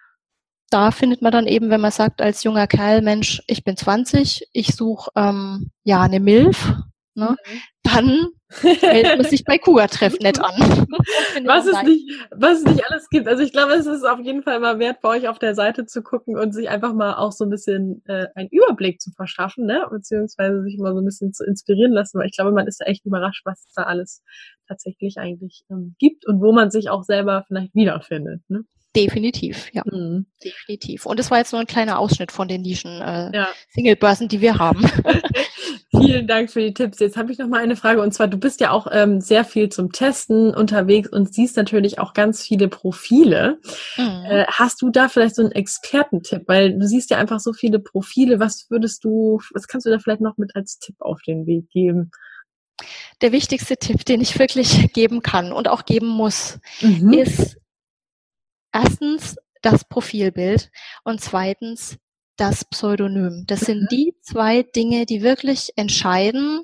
[0.71, 4.49] Da findet man dann eben, wenn man sagt, als junger Kerl, Mensch, ich bin 20,
[4.53, 6.73] ich suche ähm, ja eine Milf,
[7.15, 7.37] ne?
[7.45, 7.61] Mhm.
[7.83, 8.27] dann
[8.63, 10.55] man sich bei Kuga-Treff nicht an.
[11.45, 13.29] was, es nicht, was es nicht alles gibt.
[13.29, 15.87] Also ich glaube, es ist auf jeden Fall mal wert, bei euch auf der Seite
[15.87, 19.67] zu gucken und sich einfach mal auch so ein bisschen äh, einen Überblick zu verschaffen,
[19.67, 19.87] ne?
[19.91, 23.05] beziehungsweise sich mal so ein bisschen zu inspirieren lassen, weil ich glaube, man ist echt
[23.05, 24.23] überrascht, was es da alles
[24.67, 28.43] tatsächlich eigentlich ähm, gibt und wo man sich auch selber vielleicht wiederfindet.
[28.49, 28.65] Ne?
[29.05, 29.83] Definitiv, ja.
[29.85, 30.27] Mhm.
[30.43, 31.07] Definitiv.
[31.07, 33.49] Und das war jetzt nur ein kleiner Ausschnitt von den Nischen äh, ja.
[33.77, 34.85] Die wir haben.
[35.91, 36.99] Vielen Dank für die Tipps.
[36.99, 39.45] Jetzt habe ich noch mal eine Frage und zwar, du bist ja auch ähm, sehr
[39.45, 43.59] viel zum Testen unterwegs und siehst natürlich auch ganz viele Profile.
[43.97, 44.25] Mhm.
[44.29, 46.43] Äh, hast du da vielleicht so einen Expertentipp?
[46.47, 48.41] Weil du siehst ja einfach so viele Profile.
[48.41, 51.71] Was würdest du, was kannst du da vielleicht noch mit als Tipp auf den Weg
[51.71, 52.11] geben?
[53.21, 57.13] Der wichtigste Tipp, den ich wirklich geben kann und auch geben muss, mhm.
[57.13, 57.57] ist
[58.79, 60.71] erstens das Profilbild
[61.05, 61.99] und zweitens
[62.37, 63.45] das Pseudonym.
[63.47, 63.89] Das sind mhm.
[63.91, 66.63] die zwei Dinge, die wirklich entscheiden,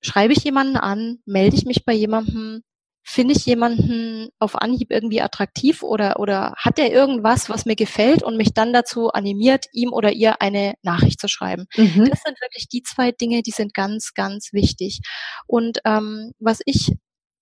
[0.00, 2.62] schreibe ich jemanden an, melde ich mich bei jemandem,
[3.02, 8.22] finde ich jemanden auf Anhieb irgendwie attraktiv oder, oder hat er irgendwas, was mir gefällt
[8.22, 11.66] und mich dann dazu animiert, ihm oder ihr eine Nachricht zu schreiben.
[11.76, 12.08] Mhm.
[12.08, 15.00] Das sind wirklich die zwei Dinge, die sind ganz, ganz wichtig.
[15.48, 16.92] Und ähm, was ich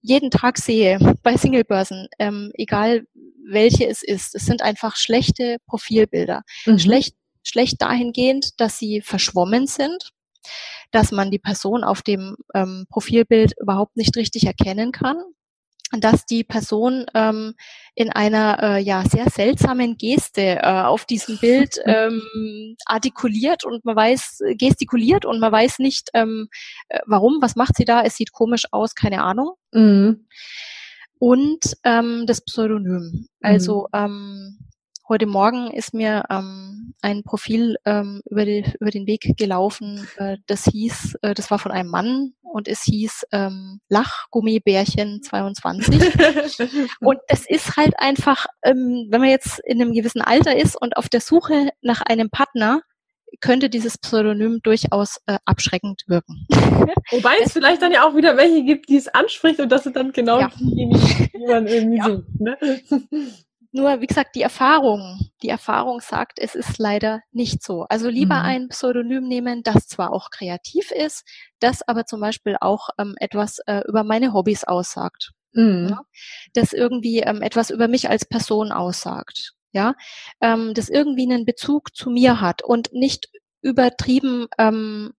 [0.01, 3.07] jeden Tag sehe bei Singlebörsen, ähm, egal
[3.47, 6.43] welche es ist, es sind einfach schlechte Profilbilder.
[6.67, 6.79] Mhm.
[6.79, 10.11] Schlecht, schlecht dahingehend, dass sie verschwommen sind,
[10.91, 15.23] dass man die Person auf dem ähm, Profilbild überhaupt nicht richtig erkennen kann
[15.99, 17.55] dass die Person ähm,
[17.95, 23.97] in einer äh, ja sehr seltsamen Geste äh, auf diesem Bild ähm, artikuliert und man
[23.97, 26.49] weiß gestikuliert und man weiß nicht ähm,
[26.89, 30.27] äh, warum was macht sie da es sieht komisch aus keine Ahnung mhm.
[31.19, 33.27] und ähm, das Pseudonym.
[33.41, 33.99] Also mhm.
[33.99, 34.59] ähm,
[35.11, 40.37] Heute Morgen ist mir ähm, ein Profil ähm, über, die, über den Weg gelaufen, äh,
[40.47, 46.01] das hieß, äh, das war von einem Mann und es hieß ähm, Lachgummibärchen 22.
[47.01, 50.97] und das ist halt einfach, ähm, wenn man jetzt in einem gewissen Alter ist und
[50.97, 52.83] auf der Suche nach einem Partner,
[53.41, 56.47] könnte dieses Pseudonym durchaus äh, abschreckend wirken.
[57.11, 59.97] Wobei es vielleicht dann ja auch wieder welche gibt, die es anspricht und das sind
[59.97, 60.51] dann genau ja.
[60.59, 62.05] diejenigen, die man irgendwie ja.
[62.05, 62.41] sucht.
[62.41, 62.59] Ne?
[63.73, 67.87] Nur, wie gesagt, die Erfahrung, die Erfahrung sagt, es ist leider nicht so.
[67.89, 68.45] Also lieber mhm.
[68.45, 71.25] ein Pseudonym nehmen, das zwar auch kreativ ist,
[71.61, 75.31] das aber zum Beispiel auch ähm, etwas äh, über meine Hobbys aussagt.
[75.53, 75.89] Mhm.
[75.91, 76.01] Ja?
[76.55, 79.53] Das irgendwie ähm, etwas über mich als Person aussagt.
[79.73, 79.95] Ja,
[80.41, 83.29] ähm, das irgendwie einen Bezug zu mir hat und nicht
[83.63, 85.13] übertrieben ähm,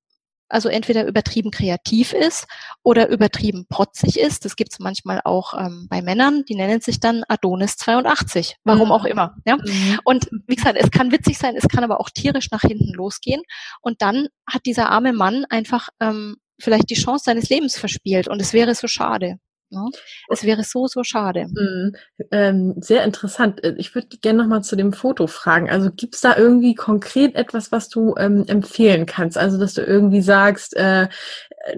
[0.52, 2.48] also entweder übertrieben kreativ ist
[2.84, 4.46] oder übertrieben protzig ist.
[4.46, 8.90] Das gibt es manchmal auch ähm, bei Männern, die nennen sich dann Adonis 82, warum
[8.90, 8.92] mhm.
[8.92, 9.36] auch immer.
[9.46, 9.58] Ja?
[9.58, 10.00] Mhm.
[10.04, 13.42] Und wie gesagt, es kann witzig sein, es kann aber auch tierisch nach hinten losgehen.
[13.82, 18.42] Und dann hat dieser arme Mann einfach ähm, vielleicht die Chance seines Lebens verspielt und
[18.42, 19.38] es wäre so schade.
[19.72, 19.90] Ne?
[20.30, 21.48] Es wäre so, so schade.
[21.48, 21.96] Mhm.
[22.32, 23.64] Ähm, sehr interessant.
[23.64, 25.70] Äh, ich würde gerne nochmal zu dem Foto fragen.
[25.70, 29.38] Also gibt es da irgendwie konkret etwas, was du ähm, empfehlen kannst?
[29.38, 31.78] Also dass du irgendwie sagst, äh, äh,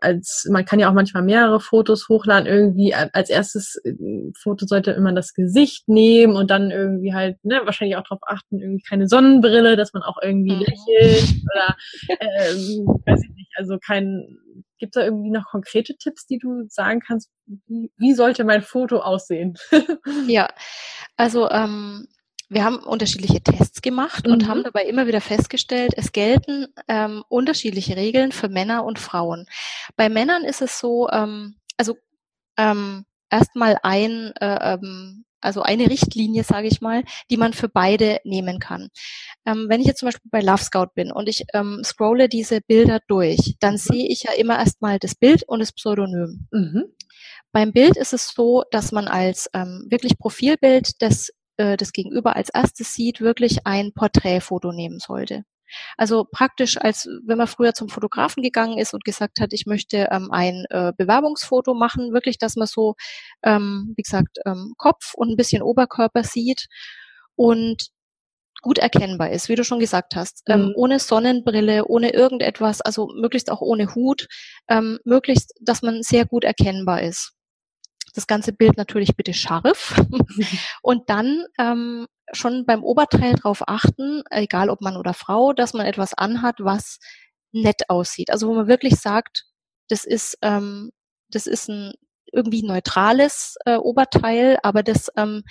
[0.00, 3.94] als man kann ja auch manchmal mehrere Fotos hochladen, irgendwie als erstes äh,
[4.38, 8.60] Foto sollte immer das Gesicht nehmen und dann irgendwie halt, ne, wahrscheinlich auch darauf achten,
[8.60, 10.60] irgendwie keine Sonnenbrille, dass man auch irgendwie mhm.
[10.60, 11.76] lächelt oder
[12.08, 14.38] ähm, weiß ich nicht, also kein
[14.80, 17.30] Gibt es da irgendwie noch konkrete Tipps, die du sagen kannst?
[17.46, 19.56] Wie, wie sollte mein Foto aussehen?
[20.26, 20.48] ja,
[21.16, 22.08] also ähm,
[22.48, 24.32] wir haben unterschiedliche Tests gemacht mhm.
[24.32, 29.46] und haben dabei immer wieder festgestellt, es gelten ähm, unterschiedliche Regeln für Männer und Frauen.
[29.96, 31.96] Bei Männern ist es so, ähm, also
[32.56, 38.20] ähm, erstmal ein äh, ähm, also eine Richtlinie, sage ich mal, die man für beide
[38.24, 38.88] nehmen kann.
[39.46, 42.60] Ähm, wenn ich jetzt zum Beispiel bei Love Scout bin und ich ähm, scrolle diese
[42.60, 43.78] Bilder durch, dann mhm.
[43.78, 46.46] sehe ich ja immer erstmal das Bild und das Pseudonym.
[46.50, 46.84] Mhm.
[47.52, 52.36] Beim Bild ist es so, dass man als ähm, wirklich Profilbild des, äh, des Gegenüber
[52.36, 55.44] als erstes sieht, wirklich ein Porträtfoto nehmen sollte.
[55.96, 60.08] Also praktisch, als wenn man früher zum Fotografen gegangen ist und gesagt hat, ich möchte
[60.10, 62.94] ähm, ein äh, Bewerbungsfoto machen, wirklich, dass man so,
[63.42, 66.66] ähm, wie gesagt, ähm, Kopf und ein bisschen Oberkörper sieht
[67.36, 67.90] und
[68.62, 70.72] gut erkennbar ist, wie du schon gesagt hast, ähm, mhm.
[70.76, 74.26] ohne Sonnenbrille, ohne irgendetwas, also möglichst auch ohne Hut,
[74.68, 77.32] ähm, möglichst, dass man sehr gut erkennbar ist.
[78.14, 80.02] Das ganze Bild natürlich bitte scharf
[80.82, 85.86] und dann ähm, schon beim Oberteil darauf achten, egal ob Mann oder Frau, dass man
[85.86, 86.98] etwas anhat, was
[87.52, 88.30] nett aussieht.
[88.30, 89.44] Also wo man wirklich sagt,
[89.88, 90.90] das ist, ähm,
[91.28, 91.92] das ist ein
[92.32, 95.42] irgendwie neutrales äh, Oberteil, aber das, ähm,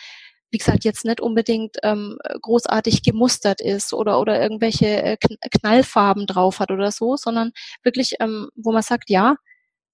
[0.51, 6.59] wie gesagt, jetzt nicht unbedingt ähm, großartig gemustert ist oder, oder irgendwelche äh, Knallfarben drauf
[6.59, 7.51] hat oder so, sondern
[7.83, 9.35] wirklich, ähm, wo man sagt, ja,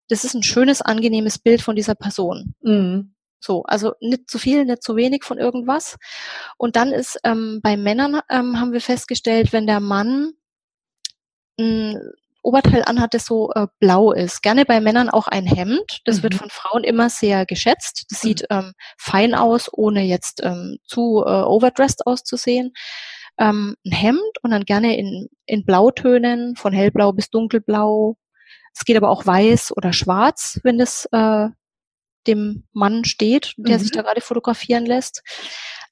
[0.07, 2.53] das ist ein schönes, angenehmes Bild von dieser Person.
[2.61, 3.14] Mhm.
[3.39, 5.97] So, also nicht zu viel, nicht zu wenig von irgendwas.
[6.57, 10.33] Und dann ist ähm, bei Männern ähm, haben wir festgestellt, wenn der Mann
[11.59, 11.99] ein
[12.45, 14.43] Oberteil anhat, das so äh, blau ist.
[14.43, 16.01] Gerne bei Männern auch ein Hemd.
[16.05, 16.23] Das mhm.
[16.23, 18.05] wird von Frauen immer sehr geschätzt.
[18.09, 18.27] Das mhm.
[18.27, 22.73] sieht ähm, fein aus, ohne jetzt ähm, zu äh, overdressed auszusehen.
[23.39, 28.15] Ähm, ein Hemd und dann gerne in, in Blautönen, von hellblau bis dunkelblau.
[28.75, 31.47] Es geht aber auch weiß oder schwarz, wenn das äh,
[32.27, 33.81] dem Mann steht, der mhm.
[33.81, 35.23] sich da gerade fotografieren lässt.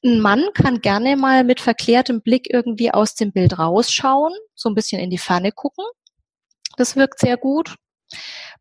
[0.03, 4.75] Ein Mann kann gerne mal mit verklärtem Blick irgendwie aus dem Bild rausschauen, so ein
[4.75, 5.85] bisschen in die Ferne gucken.
[6.75, 7.75] Das wirkt sehr gut.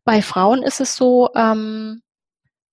[0.05, 2.01] Bei Frauen ist es so, ähm,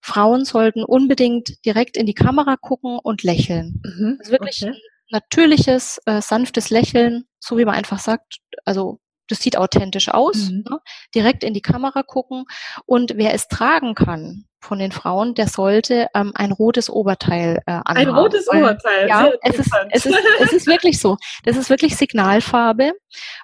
[0.02, 3.82] Frauen sollten unbedingt direkt in die Kamera gucken und lächeln.
[3.84, 4.72] Mhm, also wirklich okay.
[4.72, 10.50] ein natürliches, äh, sanftes Lächeln, so wie man einfach sagt, also das sieht authentisch aus,
[10.50, 10.64] mhm.
[10.68, 10.78] ne?
[11.14, 12.44] direkt in die Kamera gucken.
[12.86, 17.70] Und wer es tragen kann von den Frauen, der sollte ähm, ein rotes Oberteil äh,
[17.70, 17.96] anhaben.
[17.96, 21.16] Ein rotes Oberteil, ja, es ist, es, ist, es ist wirklich so.
[21.44, 22.92] Das ist wirklich Signalfarbe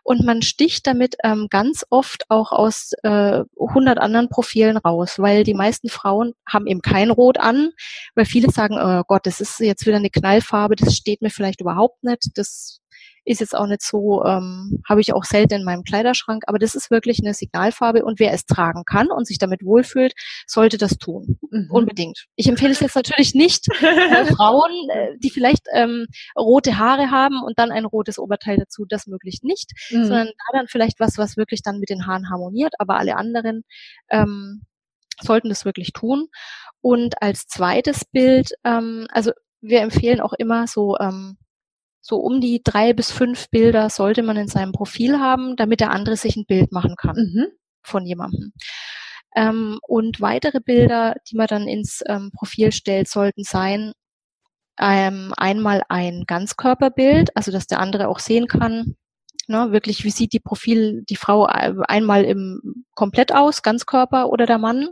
[0.02, 5.42] und man sticht damit ähm, ganz oft auch aus äh, 100 anderen Profilen raus, weil
[5.44, 7.70] die meisten Frauen haben eben kein Rot an,
[8.14, 11.60] weil viele sagen, oh Gott, das ist jetzt wieder eine Knallfarbe, das steht mir vielleicht
[11.60, 12.80] überhaupt nicht, das
[13.26, 16.74] ist jetzt auch nicht so, ähm, habe ich auch selten in meinem Kleiderschrank, aber das
[16.74, 20.14] ist wirklich eine Signalfarbe und wer es tragen kann und sich damit wohlfühlt,
[20.46, 21.38] sollte das tun.
[21.50, 21.68] Mhm.
[21.70, 22.26] Unbedingt.
[22.36, 26.06] Ich empfehle es jetzt natürlich nicht äh, Frauen, äh, die vielleicht ähm,
[26.38, 30.04] rote Haare haben und dann ein rotes Oberteil dazu, das möglichst nicht, mhm.
[30.04, 33.64] sondern da dann vielleicht was, was wirklich dann mit den Haaren harmoniert, aber alle anderen
[34.08, 34.62] ähm,
[35.20, 36.28] sollten das wirklich tun.
[36.80, 41.36] Und als zweites Bild, ähm, also wir empfehlen auch immer so, ähm,
[42.06, 45.90] so um die drei bis fünf Bilder sollte man in seinem Profil haben, damit der
[45.90, 47.46] andere sich ein Bild machen kann mhm.
[47.82, 48.52] von jemandem.
[49.34, 53.92] Ähm, und weitere Bilder, die man dann ins ähm, Profil stellt, sollten sein,
[54.78, 58.94] ähm, einmal ein Ganzkörperbild, also dass der andere auch sehen kann,
[59.48, 64.46] ne, wirklich, wie sieht die Profil, die Frau äh, einmal im komplett aus, Ganzkörper oder
[64.46, 64.90] der Mann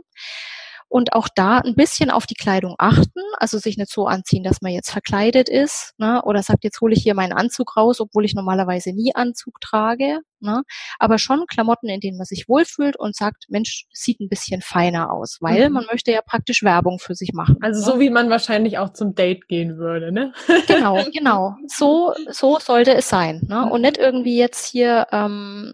[0.87, 4.61] und auch da ein bisschen auf die Kleidung achten, also sich nicht so anziehen, dass
[4.61, 6.21] man jetzt verkleidet ist, ne?
[6.23, 10.19] oder sagt, jetzt hole ich hier meinen Anzug raus, obwohl ich normalerweise nie Anzug trage,
[10.39, 10.63] ne?
[10.99, 15.11] aber schon Klamotten, in denen man sich wohlfühlt und sagt, Mensch, sieht ein bisschen feiner
[15.11, 15.75] aus, weil mhm.
[15.75, 17.57] man möchte ja praktisch Werbung für sich machen.
[17.61, 17.85] Also ne?
[17.85, 20.33] so wie man wahrscheinlich auch zum Date gehen würde, ne?
[20.67, 21.55] Genau, genau.
[21.67, 23.69] So, so sollte es sein, ne?
[23.69, 25.73] Und nicht irgendwie jetzt hier ähm,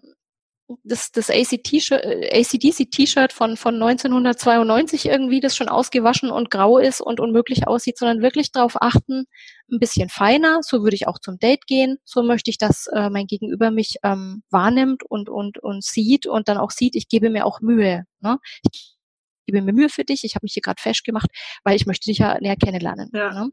[0.84, 7.67] das, das ACDC-T-Shirt von, von 1992 irgendwie, das schon ausgewaschen und grau ist und unmöglich
[7.67, 9.25] aussieht, sondern wirklich darauf achten,
[9.71, 13.10] ein bisschen feiner, so würde ich auch zum Date gehen, so möchte ich, dass äh,
[13.10, 17.29] mein Gegenüber mich ähm, wahrnimmt und, und, und sieht und dann auch sieht, ich gebe
[17.29, 18.05] mir auch Mühe.
[18.19, 18.38] Ne?
[18.71, 18.95] Ich
[19.45, 21.29] gebe mir Mühe für dich, ich habe mich hier gerade fesch gemacht,
[21.63, 23.10] weil ich möchte dich ja näher kennenlernen.
[23.13, 23.34] Ja.
[23.34, 23.49] Ne?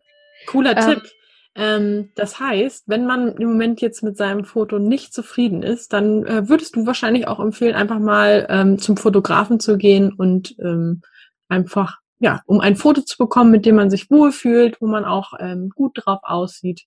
[0.47, 1.11] Cooler ähm, Tipp.
[1.59, 6.25] Ähm, das heißt, wenn man im Moment jetzt mit seinem Foto nicht zufrieden ist, dann
[6.25, 11.03] äh, würdest du wahrscheinlich auch empfehlen, einfach mal ähm, zum Fotografen zu gehen und ähm,
[11.49, 15.33] einfach, ja, um ein Foto zu bekommen, mit dem man sich wohlfühlt, wo man auch
[15.41, 16.83] ähm, gut drauf aussieht.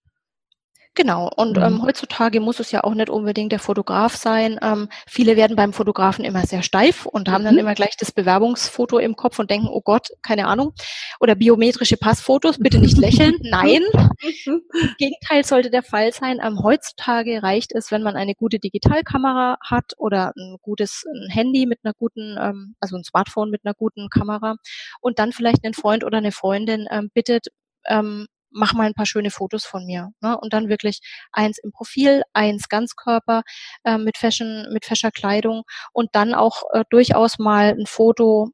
[0.93, 1.31] Genau.
[1.37, 1.83] Und ähm, mhm.
[1.83, 4.59] heutzutage muss es ja auch nicht unbedingt der Fotograf sein.
[4.61, 7.61] Ähm, viele werden beim Fotografen immer sehr steif und haben dann mhm.
[7.61, 10.73] immer gleich das Bewerbungsfoto im Kopf und denken, oh Gott, keine Ahnung.
[11.21, 13.35] Oder biometrische Passfotos, bitte nicht lächeln.
[13.41, 13.83] Nein.
[14.45, 14.61] Im
[14.97, 16.39] Gegenteil sollte der Fall sein.
[16.43, 21.67] Ähm, heutzutage reicht es, wenn man eine gute Digitalkamera hat oder ein gutes ein Handy
[21.67, 24.55] mit einer guten, ähm, also ein Smartphone mit einer guten Kamera
[24.99, 27.47] und dann vielleicht einen Freund oder eine Freundin ähm, bittet,
[27.87, 30.09] ähm, mach mal ein paar schöne Fotos von mir.
[30.21, 30.37] Ne?
[30.37, 30.99] Und dann wirklich
[31.31, 33.43] eins im Profil, eins Ganzkörper
[33.83, 38.51] äh, mit Fashion, mit fescher Kleidung und dann auch äh, durchaus mal ein Foto,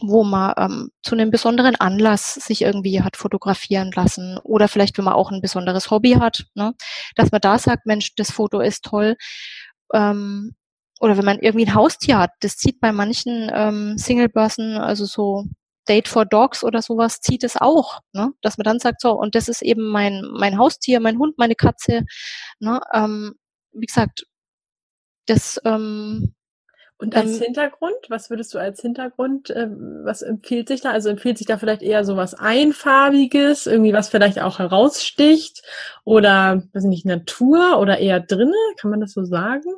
[0.00, 5.04] wo man ähm, zu einem besonderen Anlass sich irgendwie hat fotografieren lassen oder vielleicht, wenn
[5.04, 6.74] man auch ein besonderes Hobby hat, ne?
[7.16, 9.16] dass man da sagt, Mensch, das Foto ist toll.
[9.92, 10.54] Ähm,
[11.00, 15.44] oder wenn man irgendwie ein Haustier hat, das zieht bei manchen ähm, Single-Börsen, also so
[15.88, 18.32] Date for Dogs oder sowas zieht es auch, ne?
[18.42, 21.54] dass man dann sagt, so, und das ist eben mein, mein Haustier, mein Hund, meine
[21.54, 22.04] Katze.
[22.60, 22.80] Ne?
[22.92, 23.34] Ähm,
[23.72, 24.26] wie gesagt,
[25.26, 26.34] das ähm,
[27.00, 30.90] und als ähm, Hintergrund, was würdest du als Hintergrund, äh, was empfiehlt sich da?
[30.90, 35.62] Also empfiehlt sich da vielleicht eher so was Einfarbiges, irgendwie was vielleicht auch heraussticht
[36.04, 38.56] oder, weiß nicht, Natur oder eher drinne?
[38.80, 39.70] Kann man das so sagen?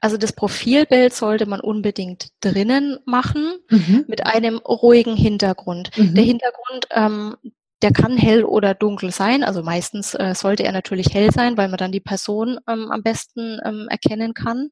[0.00, 4.04] Also das Profilbild sollte man unbedingt drinnen machen mhm.
[4.08, 5.90] mit einem ruhigen Hintergrund.
[5.96, 6.14] Mhm.
[6.14, 7.36] Der Hintergrund, ähm,
[7.82, 9.44] der kann hell oder dunkel sein.
[9.44, 13.02] Also meistens äh, sollte er natürlich hell sein, weil man dann die Person ähm, am
[13.02, 14.70] besten ähm, erkennen kann.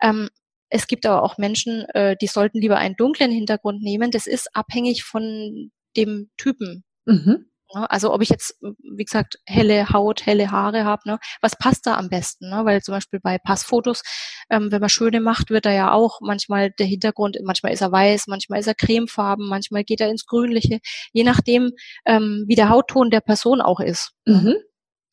[0.00, 0.28] Ähm,
[0.68, 4.10] es gibt aber auch Menschen, äh, die sollten lieber einen dunklen Hintergrund nehmen.
[4.10, 6.84] Das ist abhängig von dem Typen.
[7.04, 7.46] Mhm.
[7.74, 7.90] Ne?
[7.90, 11.18] Also ob ich jetzt, wie gesagt, helle Haut, helle Haare habe, ne?
[11.40, 12.50] was passt da am besten?
[12.50, 12.64] Ne?
[12.64, 14.02] Weil zum Beispiel bei Passfotos,
[14.50, 17.92] ähm, wenn man schöne macht, wird da ja auch manchmal der Hintergrund, manchmal ist er
[17.92, 20.80] weiß, manchmal ist er cremefarben, manchmal geht er ins Grünliche,
[21.12, 21.72] je nachdem,
[22.04, 24.12] ähm, wie der Hautton der Person auch ist.
[24.24, 24.34] Ne?
[24.34, 24.54] Mhm.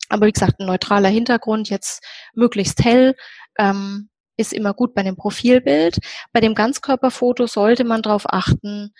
[0.08, 3.14] Aber wie gesagt, ein neutraler Hintergrund, jetzt möglichst hell,
[3.58, 5.98] ähm, ist immer gut bei dem Profilbild.
[6.32, 8.92] Bei dem Ganzkörperfoto sollte man darauf achten,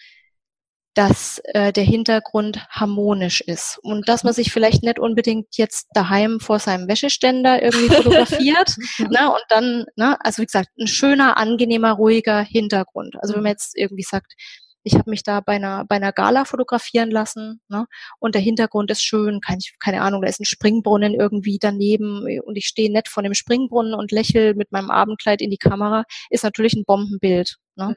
[0.95, 6.39] dass äh, der Hintergrund harmonisch ist und dass man sich vielleicht nicht unbedingt jetzt daheim
[6.41, 11.93] vor seinem Wäscheständer irgendwie fotografiert, ne, und dann, ne, also wie gesagt, ein schöner, angenehmer,
[11.93, 13.17] ruhiger Hintergrund.
[13.21, 14.35] Also wenn man jetzt irgendwie sagt,
[14.85, 17.87] ich habe mich da bei einer, bei einer Gala fotografieren lassen ne?
[18.21, 22.57] und der Hintergrund ist schön, keine, keine Ahnung, da ist ein Springbrunnen irgendwie daneben und
[22.57, 26.45] ich stehe nett vor dem Springbrunnen und lächle mit meinem Abendkleid in die Kamera, ist
[26.45, 27.57] natürlich ein Bombenbild.
[27.77, 27.89] Ne?
[27.89, 27.97] Mhm.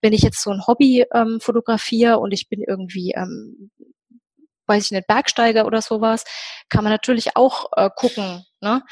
[0.00, 3.70] Wenn ich jetzt so ein Hobby ähm, fotografiere und ich bin irgendwie ähm,
[4.66, 6.24] weiß ich nicht, Bergsteiger oder sowas,
[6.70, 8.82] kann man natürlich auch äh, gucken, ne?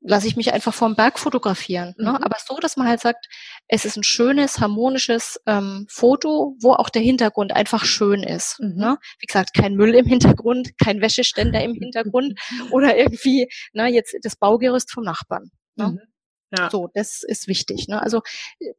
[0.00, 1.94] lasse ich mich einfach vom Berg fotografieren.
[1.98, 2.10] Ne?
[2.10, 2.16] Mhm.
[2.16, 3.26] Aber so, dass man halt sagt,
[3.66, 8.60] es ist ein schönes, harmonisches ähm, Foto, wo auch der Hintergrund einfach schön ist.
[8.60, 8.76] Mhm.
[8.76, 8.98] Ne?
[9.18, 12.38] Wie gesagt, kein Müll im Hintergrund, kein Wäscheständer im Hintergrund
[12.70, 15.50] oder irgendwie ne, jetzt das Baugerüst vom Nachbarn.
[15.74, 15.88] Ne?
[15.88, 16.00] Mhm.
[16.56, 16.70] Ja.
[16.70, 17.88] So, das ist wichtig.
[17.88, 18.00] Ne?
[18.00, 18.22] Also
[18.60, 18.72] äh,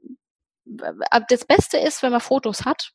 [1.30, 2.92] das Beste ist, wenn man Fotos hat,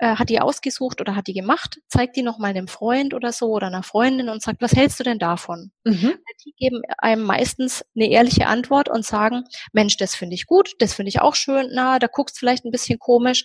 [0.00, 3.48] äh, hat die ausgesucht oder hat die gemacht, zeigt die nochmal einem Freund oder so
[3.50, 5.72] oder einer Freundin und sagt, was hältst du denn davon?
[5.84, 6.14] Mhm.
[6.46, 10.94] Die geben einem meistens eine ehrliche Antwort und sagen, Mensch, das finde ich gut, das
[10.94, 13.44] finde ich auch schön, na, da guckst vielleicht ein bisschen komisch.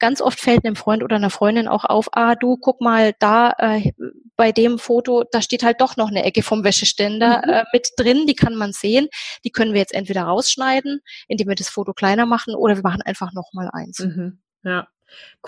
[0.00, 3.52] Ganz oft fällt einem Freund oder einer Freundin auch auf, ah, du guck mal da
[3.58, 3.92] äh,
[4.34, 7.52] bei dem Foto, da steht halt doch noch eine Ecke vom Wäscheständer mhm.
[7.52, 9.06] äh, mit drin, die kann man sehen.
[9.44, 13.02] Die können wir jetzt entweder rausschneiden, indem wir das Foto kleiner machen, oder wir machen
[13.02, 14.00] einfach nochmal eins.
[14.00, 14.40] Mhm.
[14.64, 14.88] Ja,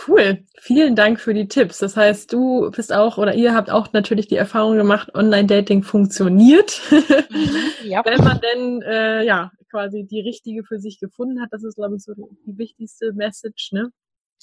[0.09, 1.79] Cool, vielen Dank für die Tipps.
[1.79, 6.81] Das heißt, du bist auch oder ihr habt auch natürlich die Erfahrung gemacht, Online-Dating funktioniert,
[6.91, 7.55] mhm,
[7.85, 8.03] ja.
[8.05, 11.49] wenn man denn äh, ja quasi die richtige für sich gefunden hat.
[11.51, 13.91] Das ist, glaube ich, so die, wichtigste Message, ne?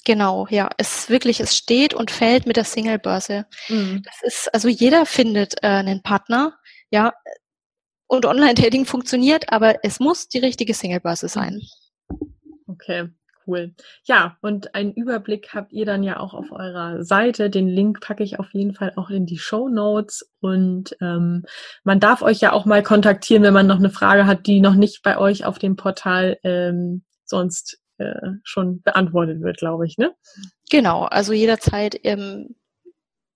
[0.04, 3.46] Genau, ja, es wirklich, es steht und fällt mit der Single-Börse.
[3.68, 4.02] Mhm.
[4.04, 6.58] Das ist, also jeder findet äh, einen Partner,
[6.90, 7.14] ja,
[8.08, 11.62] und Online-Dating funktioniert, aber es muss die richtige Single-Börse sein.
[12.66, 13.08] Okay,
[13.46, 13.74] Cool.
[14.04, 17.50] Ja, und einen Überblick habt ihr dann ja auch auf eurer Seite.
[17.50, 20.30] Den Link packe ich auf jeden Fall auch in die Show Notes.
[20.40, 21.44] Und ähm,
[21.84, 24.74] man darf euch ja auch mal kontaktieren, wenn man noch eine Frage hat, die noch
[24.74, 28.14] nicht bei euch auf dem Portal ähm, sonst äh,
[28.44, 30.12] schon beantwortet wird, glaube ich, ne?
[30.70, 32.54] Genau, also jederzeit ähm,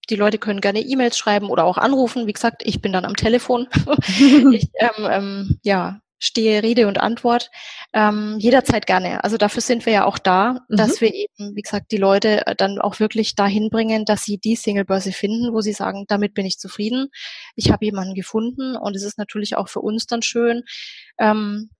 [0.09, 2.27] die Leute können gerne E-Mails schreiben oder auch anrufen.
[2.27, 3.67] Wie gesagt, ich bin dann am Telefon.
[4.53, 7.51] ich ähm, ähm, ja, stehe Rede und Antwort
[7.93, 9.23] ähm, jederzeit gerne.
[9.25, 10.77] Also dafür sind wir ja auch da, mhm.
[10.77, 14.39] dass wir eben, wie gesagt, die Leute äh, dann auch wirklich dahin bringen, dass sie
[14.39, 17.09] die Singlebörse finden, wo sie sagen, damit bin ich zufrieden.
[17.55, 20.63] Ich habe jemanden gefunden und es ist natürlich auch für uns dann schön,
[21.19, 21.71] ähm,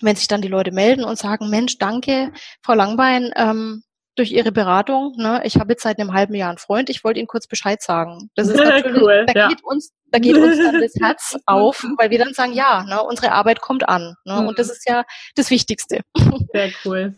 [0.00, 2.32] wenn sich dann die Leute melden und sagen, Mensch, danke,
[2.62, 3.82] Frau Langbein, ähm,
[4.18, 5.14] durch Ihre Beratung.
[5.16, 5.40] Ne?
[5.44, 8.28] Ich habe jetzt seit einem halben Jahr einen Freund, ich wollte Ihnen kurz Bescheid sagen.
[8.34, 9.48] Das ist natürlich, cool, da ja.
[9.48, 13.02] geht uns, da geht uns dann das Herz auf, weil wir dann sagen, ja, ne,
[13.02, 14.14] unsere Arbeit kommt an.
[14.24, 14.40] Ne?
[14.40, 14.48] Mhm.
[14.48, 15.04] Und das ist ja
[15.36, 16.00] das Wichtigste.
[16.52, 17.14] Sehr cool.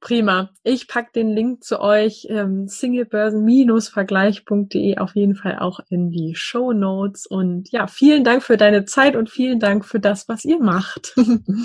[0.00, 0.50] Prima.
[0.64, 6.74] Ich pack den Link zu euch, ähm, singlebörsen-vergleich.de auf jeden Fall auch in die Show
[6.74, 7.24] Notes.
[7.26, 11.14] Und ja, vielen Dank für deine Zeit und vielen Dank für das, was ihr macht.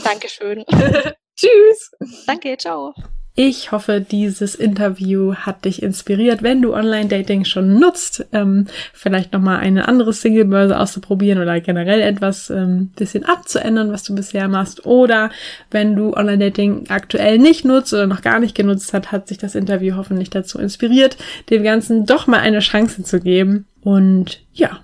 [0.06, 0.64] Dankeschön.
[1.36, 1.92] Tschüss.
[2.26, 2.94] Danke, ciao.
[3.40, 9.60] Ich hoffe, dieses Interview hat dich inspiriert, wenn du Online-Dating schon nutzt, ähm, vielleicht nochmal
[9.60, 14.88] eine andere Single-Börse auszuprobieren oder generell etwas ähm, bisschen abzuändern, was du bisher machst.
[14.88, 15.30] Oder
[15.70, 19.54] wenn du Online-Dating aktuell nicht nutzt oder noch gar nicht genutzt hat, hat sich das
[19.54, 21.16] Interview hoffentlich dazu inspiriert,
[21.52, 23.68] dem Ganzen doch mal eine Chance zu geben.
[23.84, 24.80] Und ja,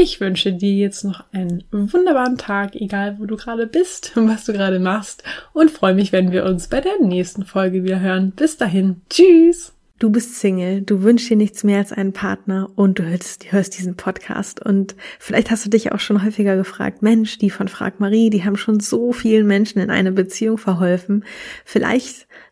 [0.00, 4.46] ich wünsche dir jetzt noch einen wunderbaren Tag, egal wo du gerade bist und was
[4.46, 5.22] du gerade machst
[5.52, 8.32] und freue mich, wenn wir uns bei der nächsten Folge wieder hören.
[8.34, 9.02] Bis dahin.
[9.10, 9.74] Tschüss.
[9.98, 13.76] Du bist Single, du wünschst dir nichts mehr als einen Partner und du hörst, hörst
[13.76, 18.00] diesen Podcast und vielleicht hast du dich auch schon häufiger gefragt, Mensch, die von Frag
[18.00, 21.26] Marie, die haben schon so vielen Menschen in eine Beziehung verholfen.
[21.66, 22.26] Vielleicht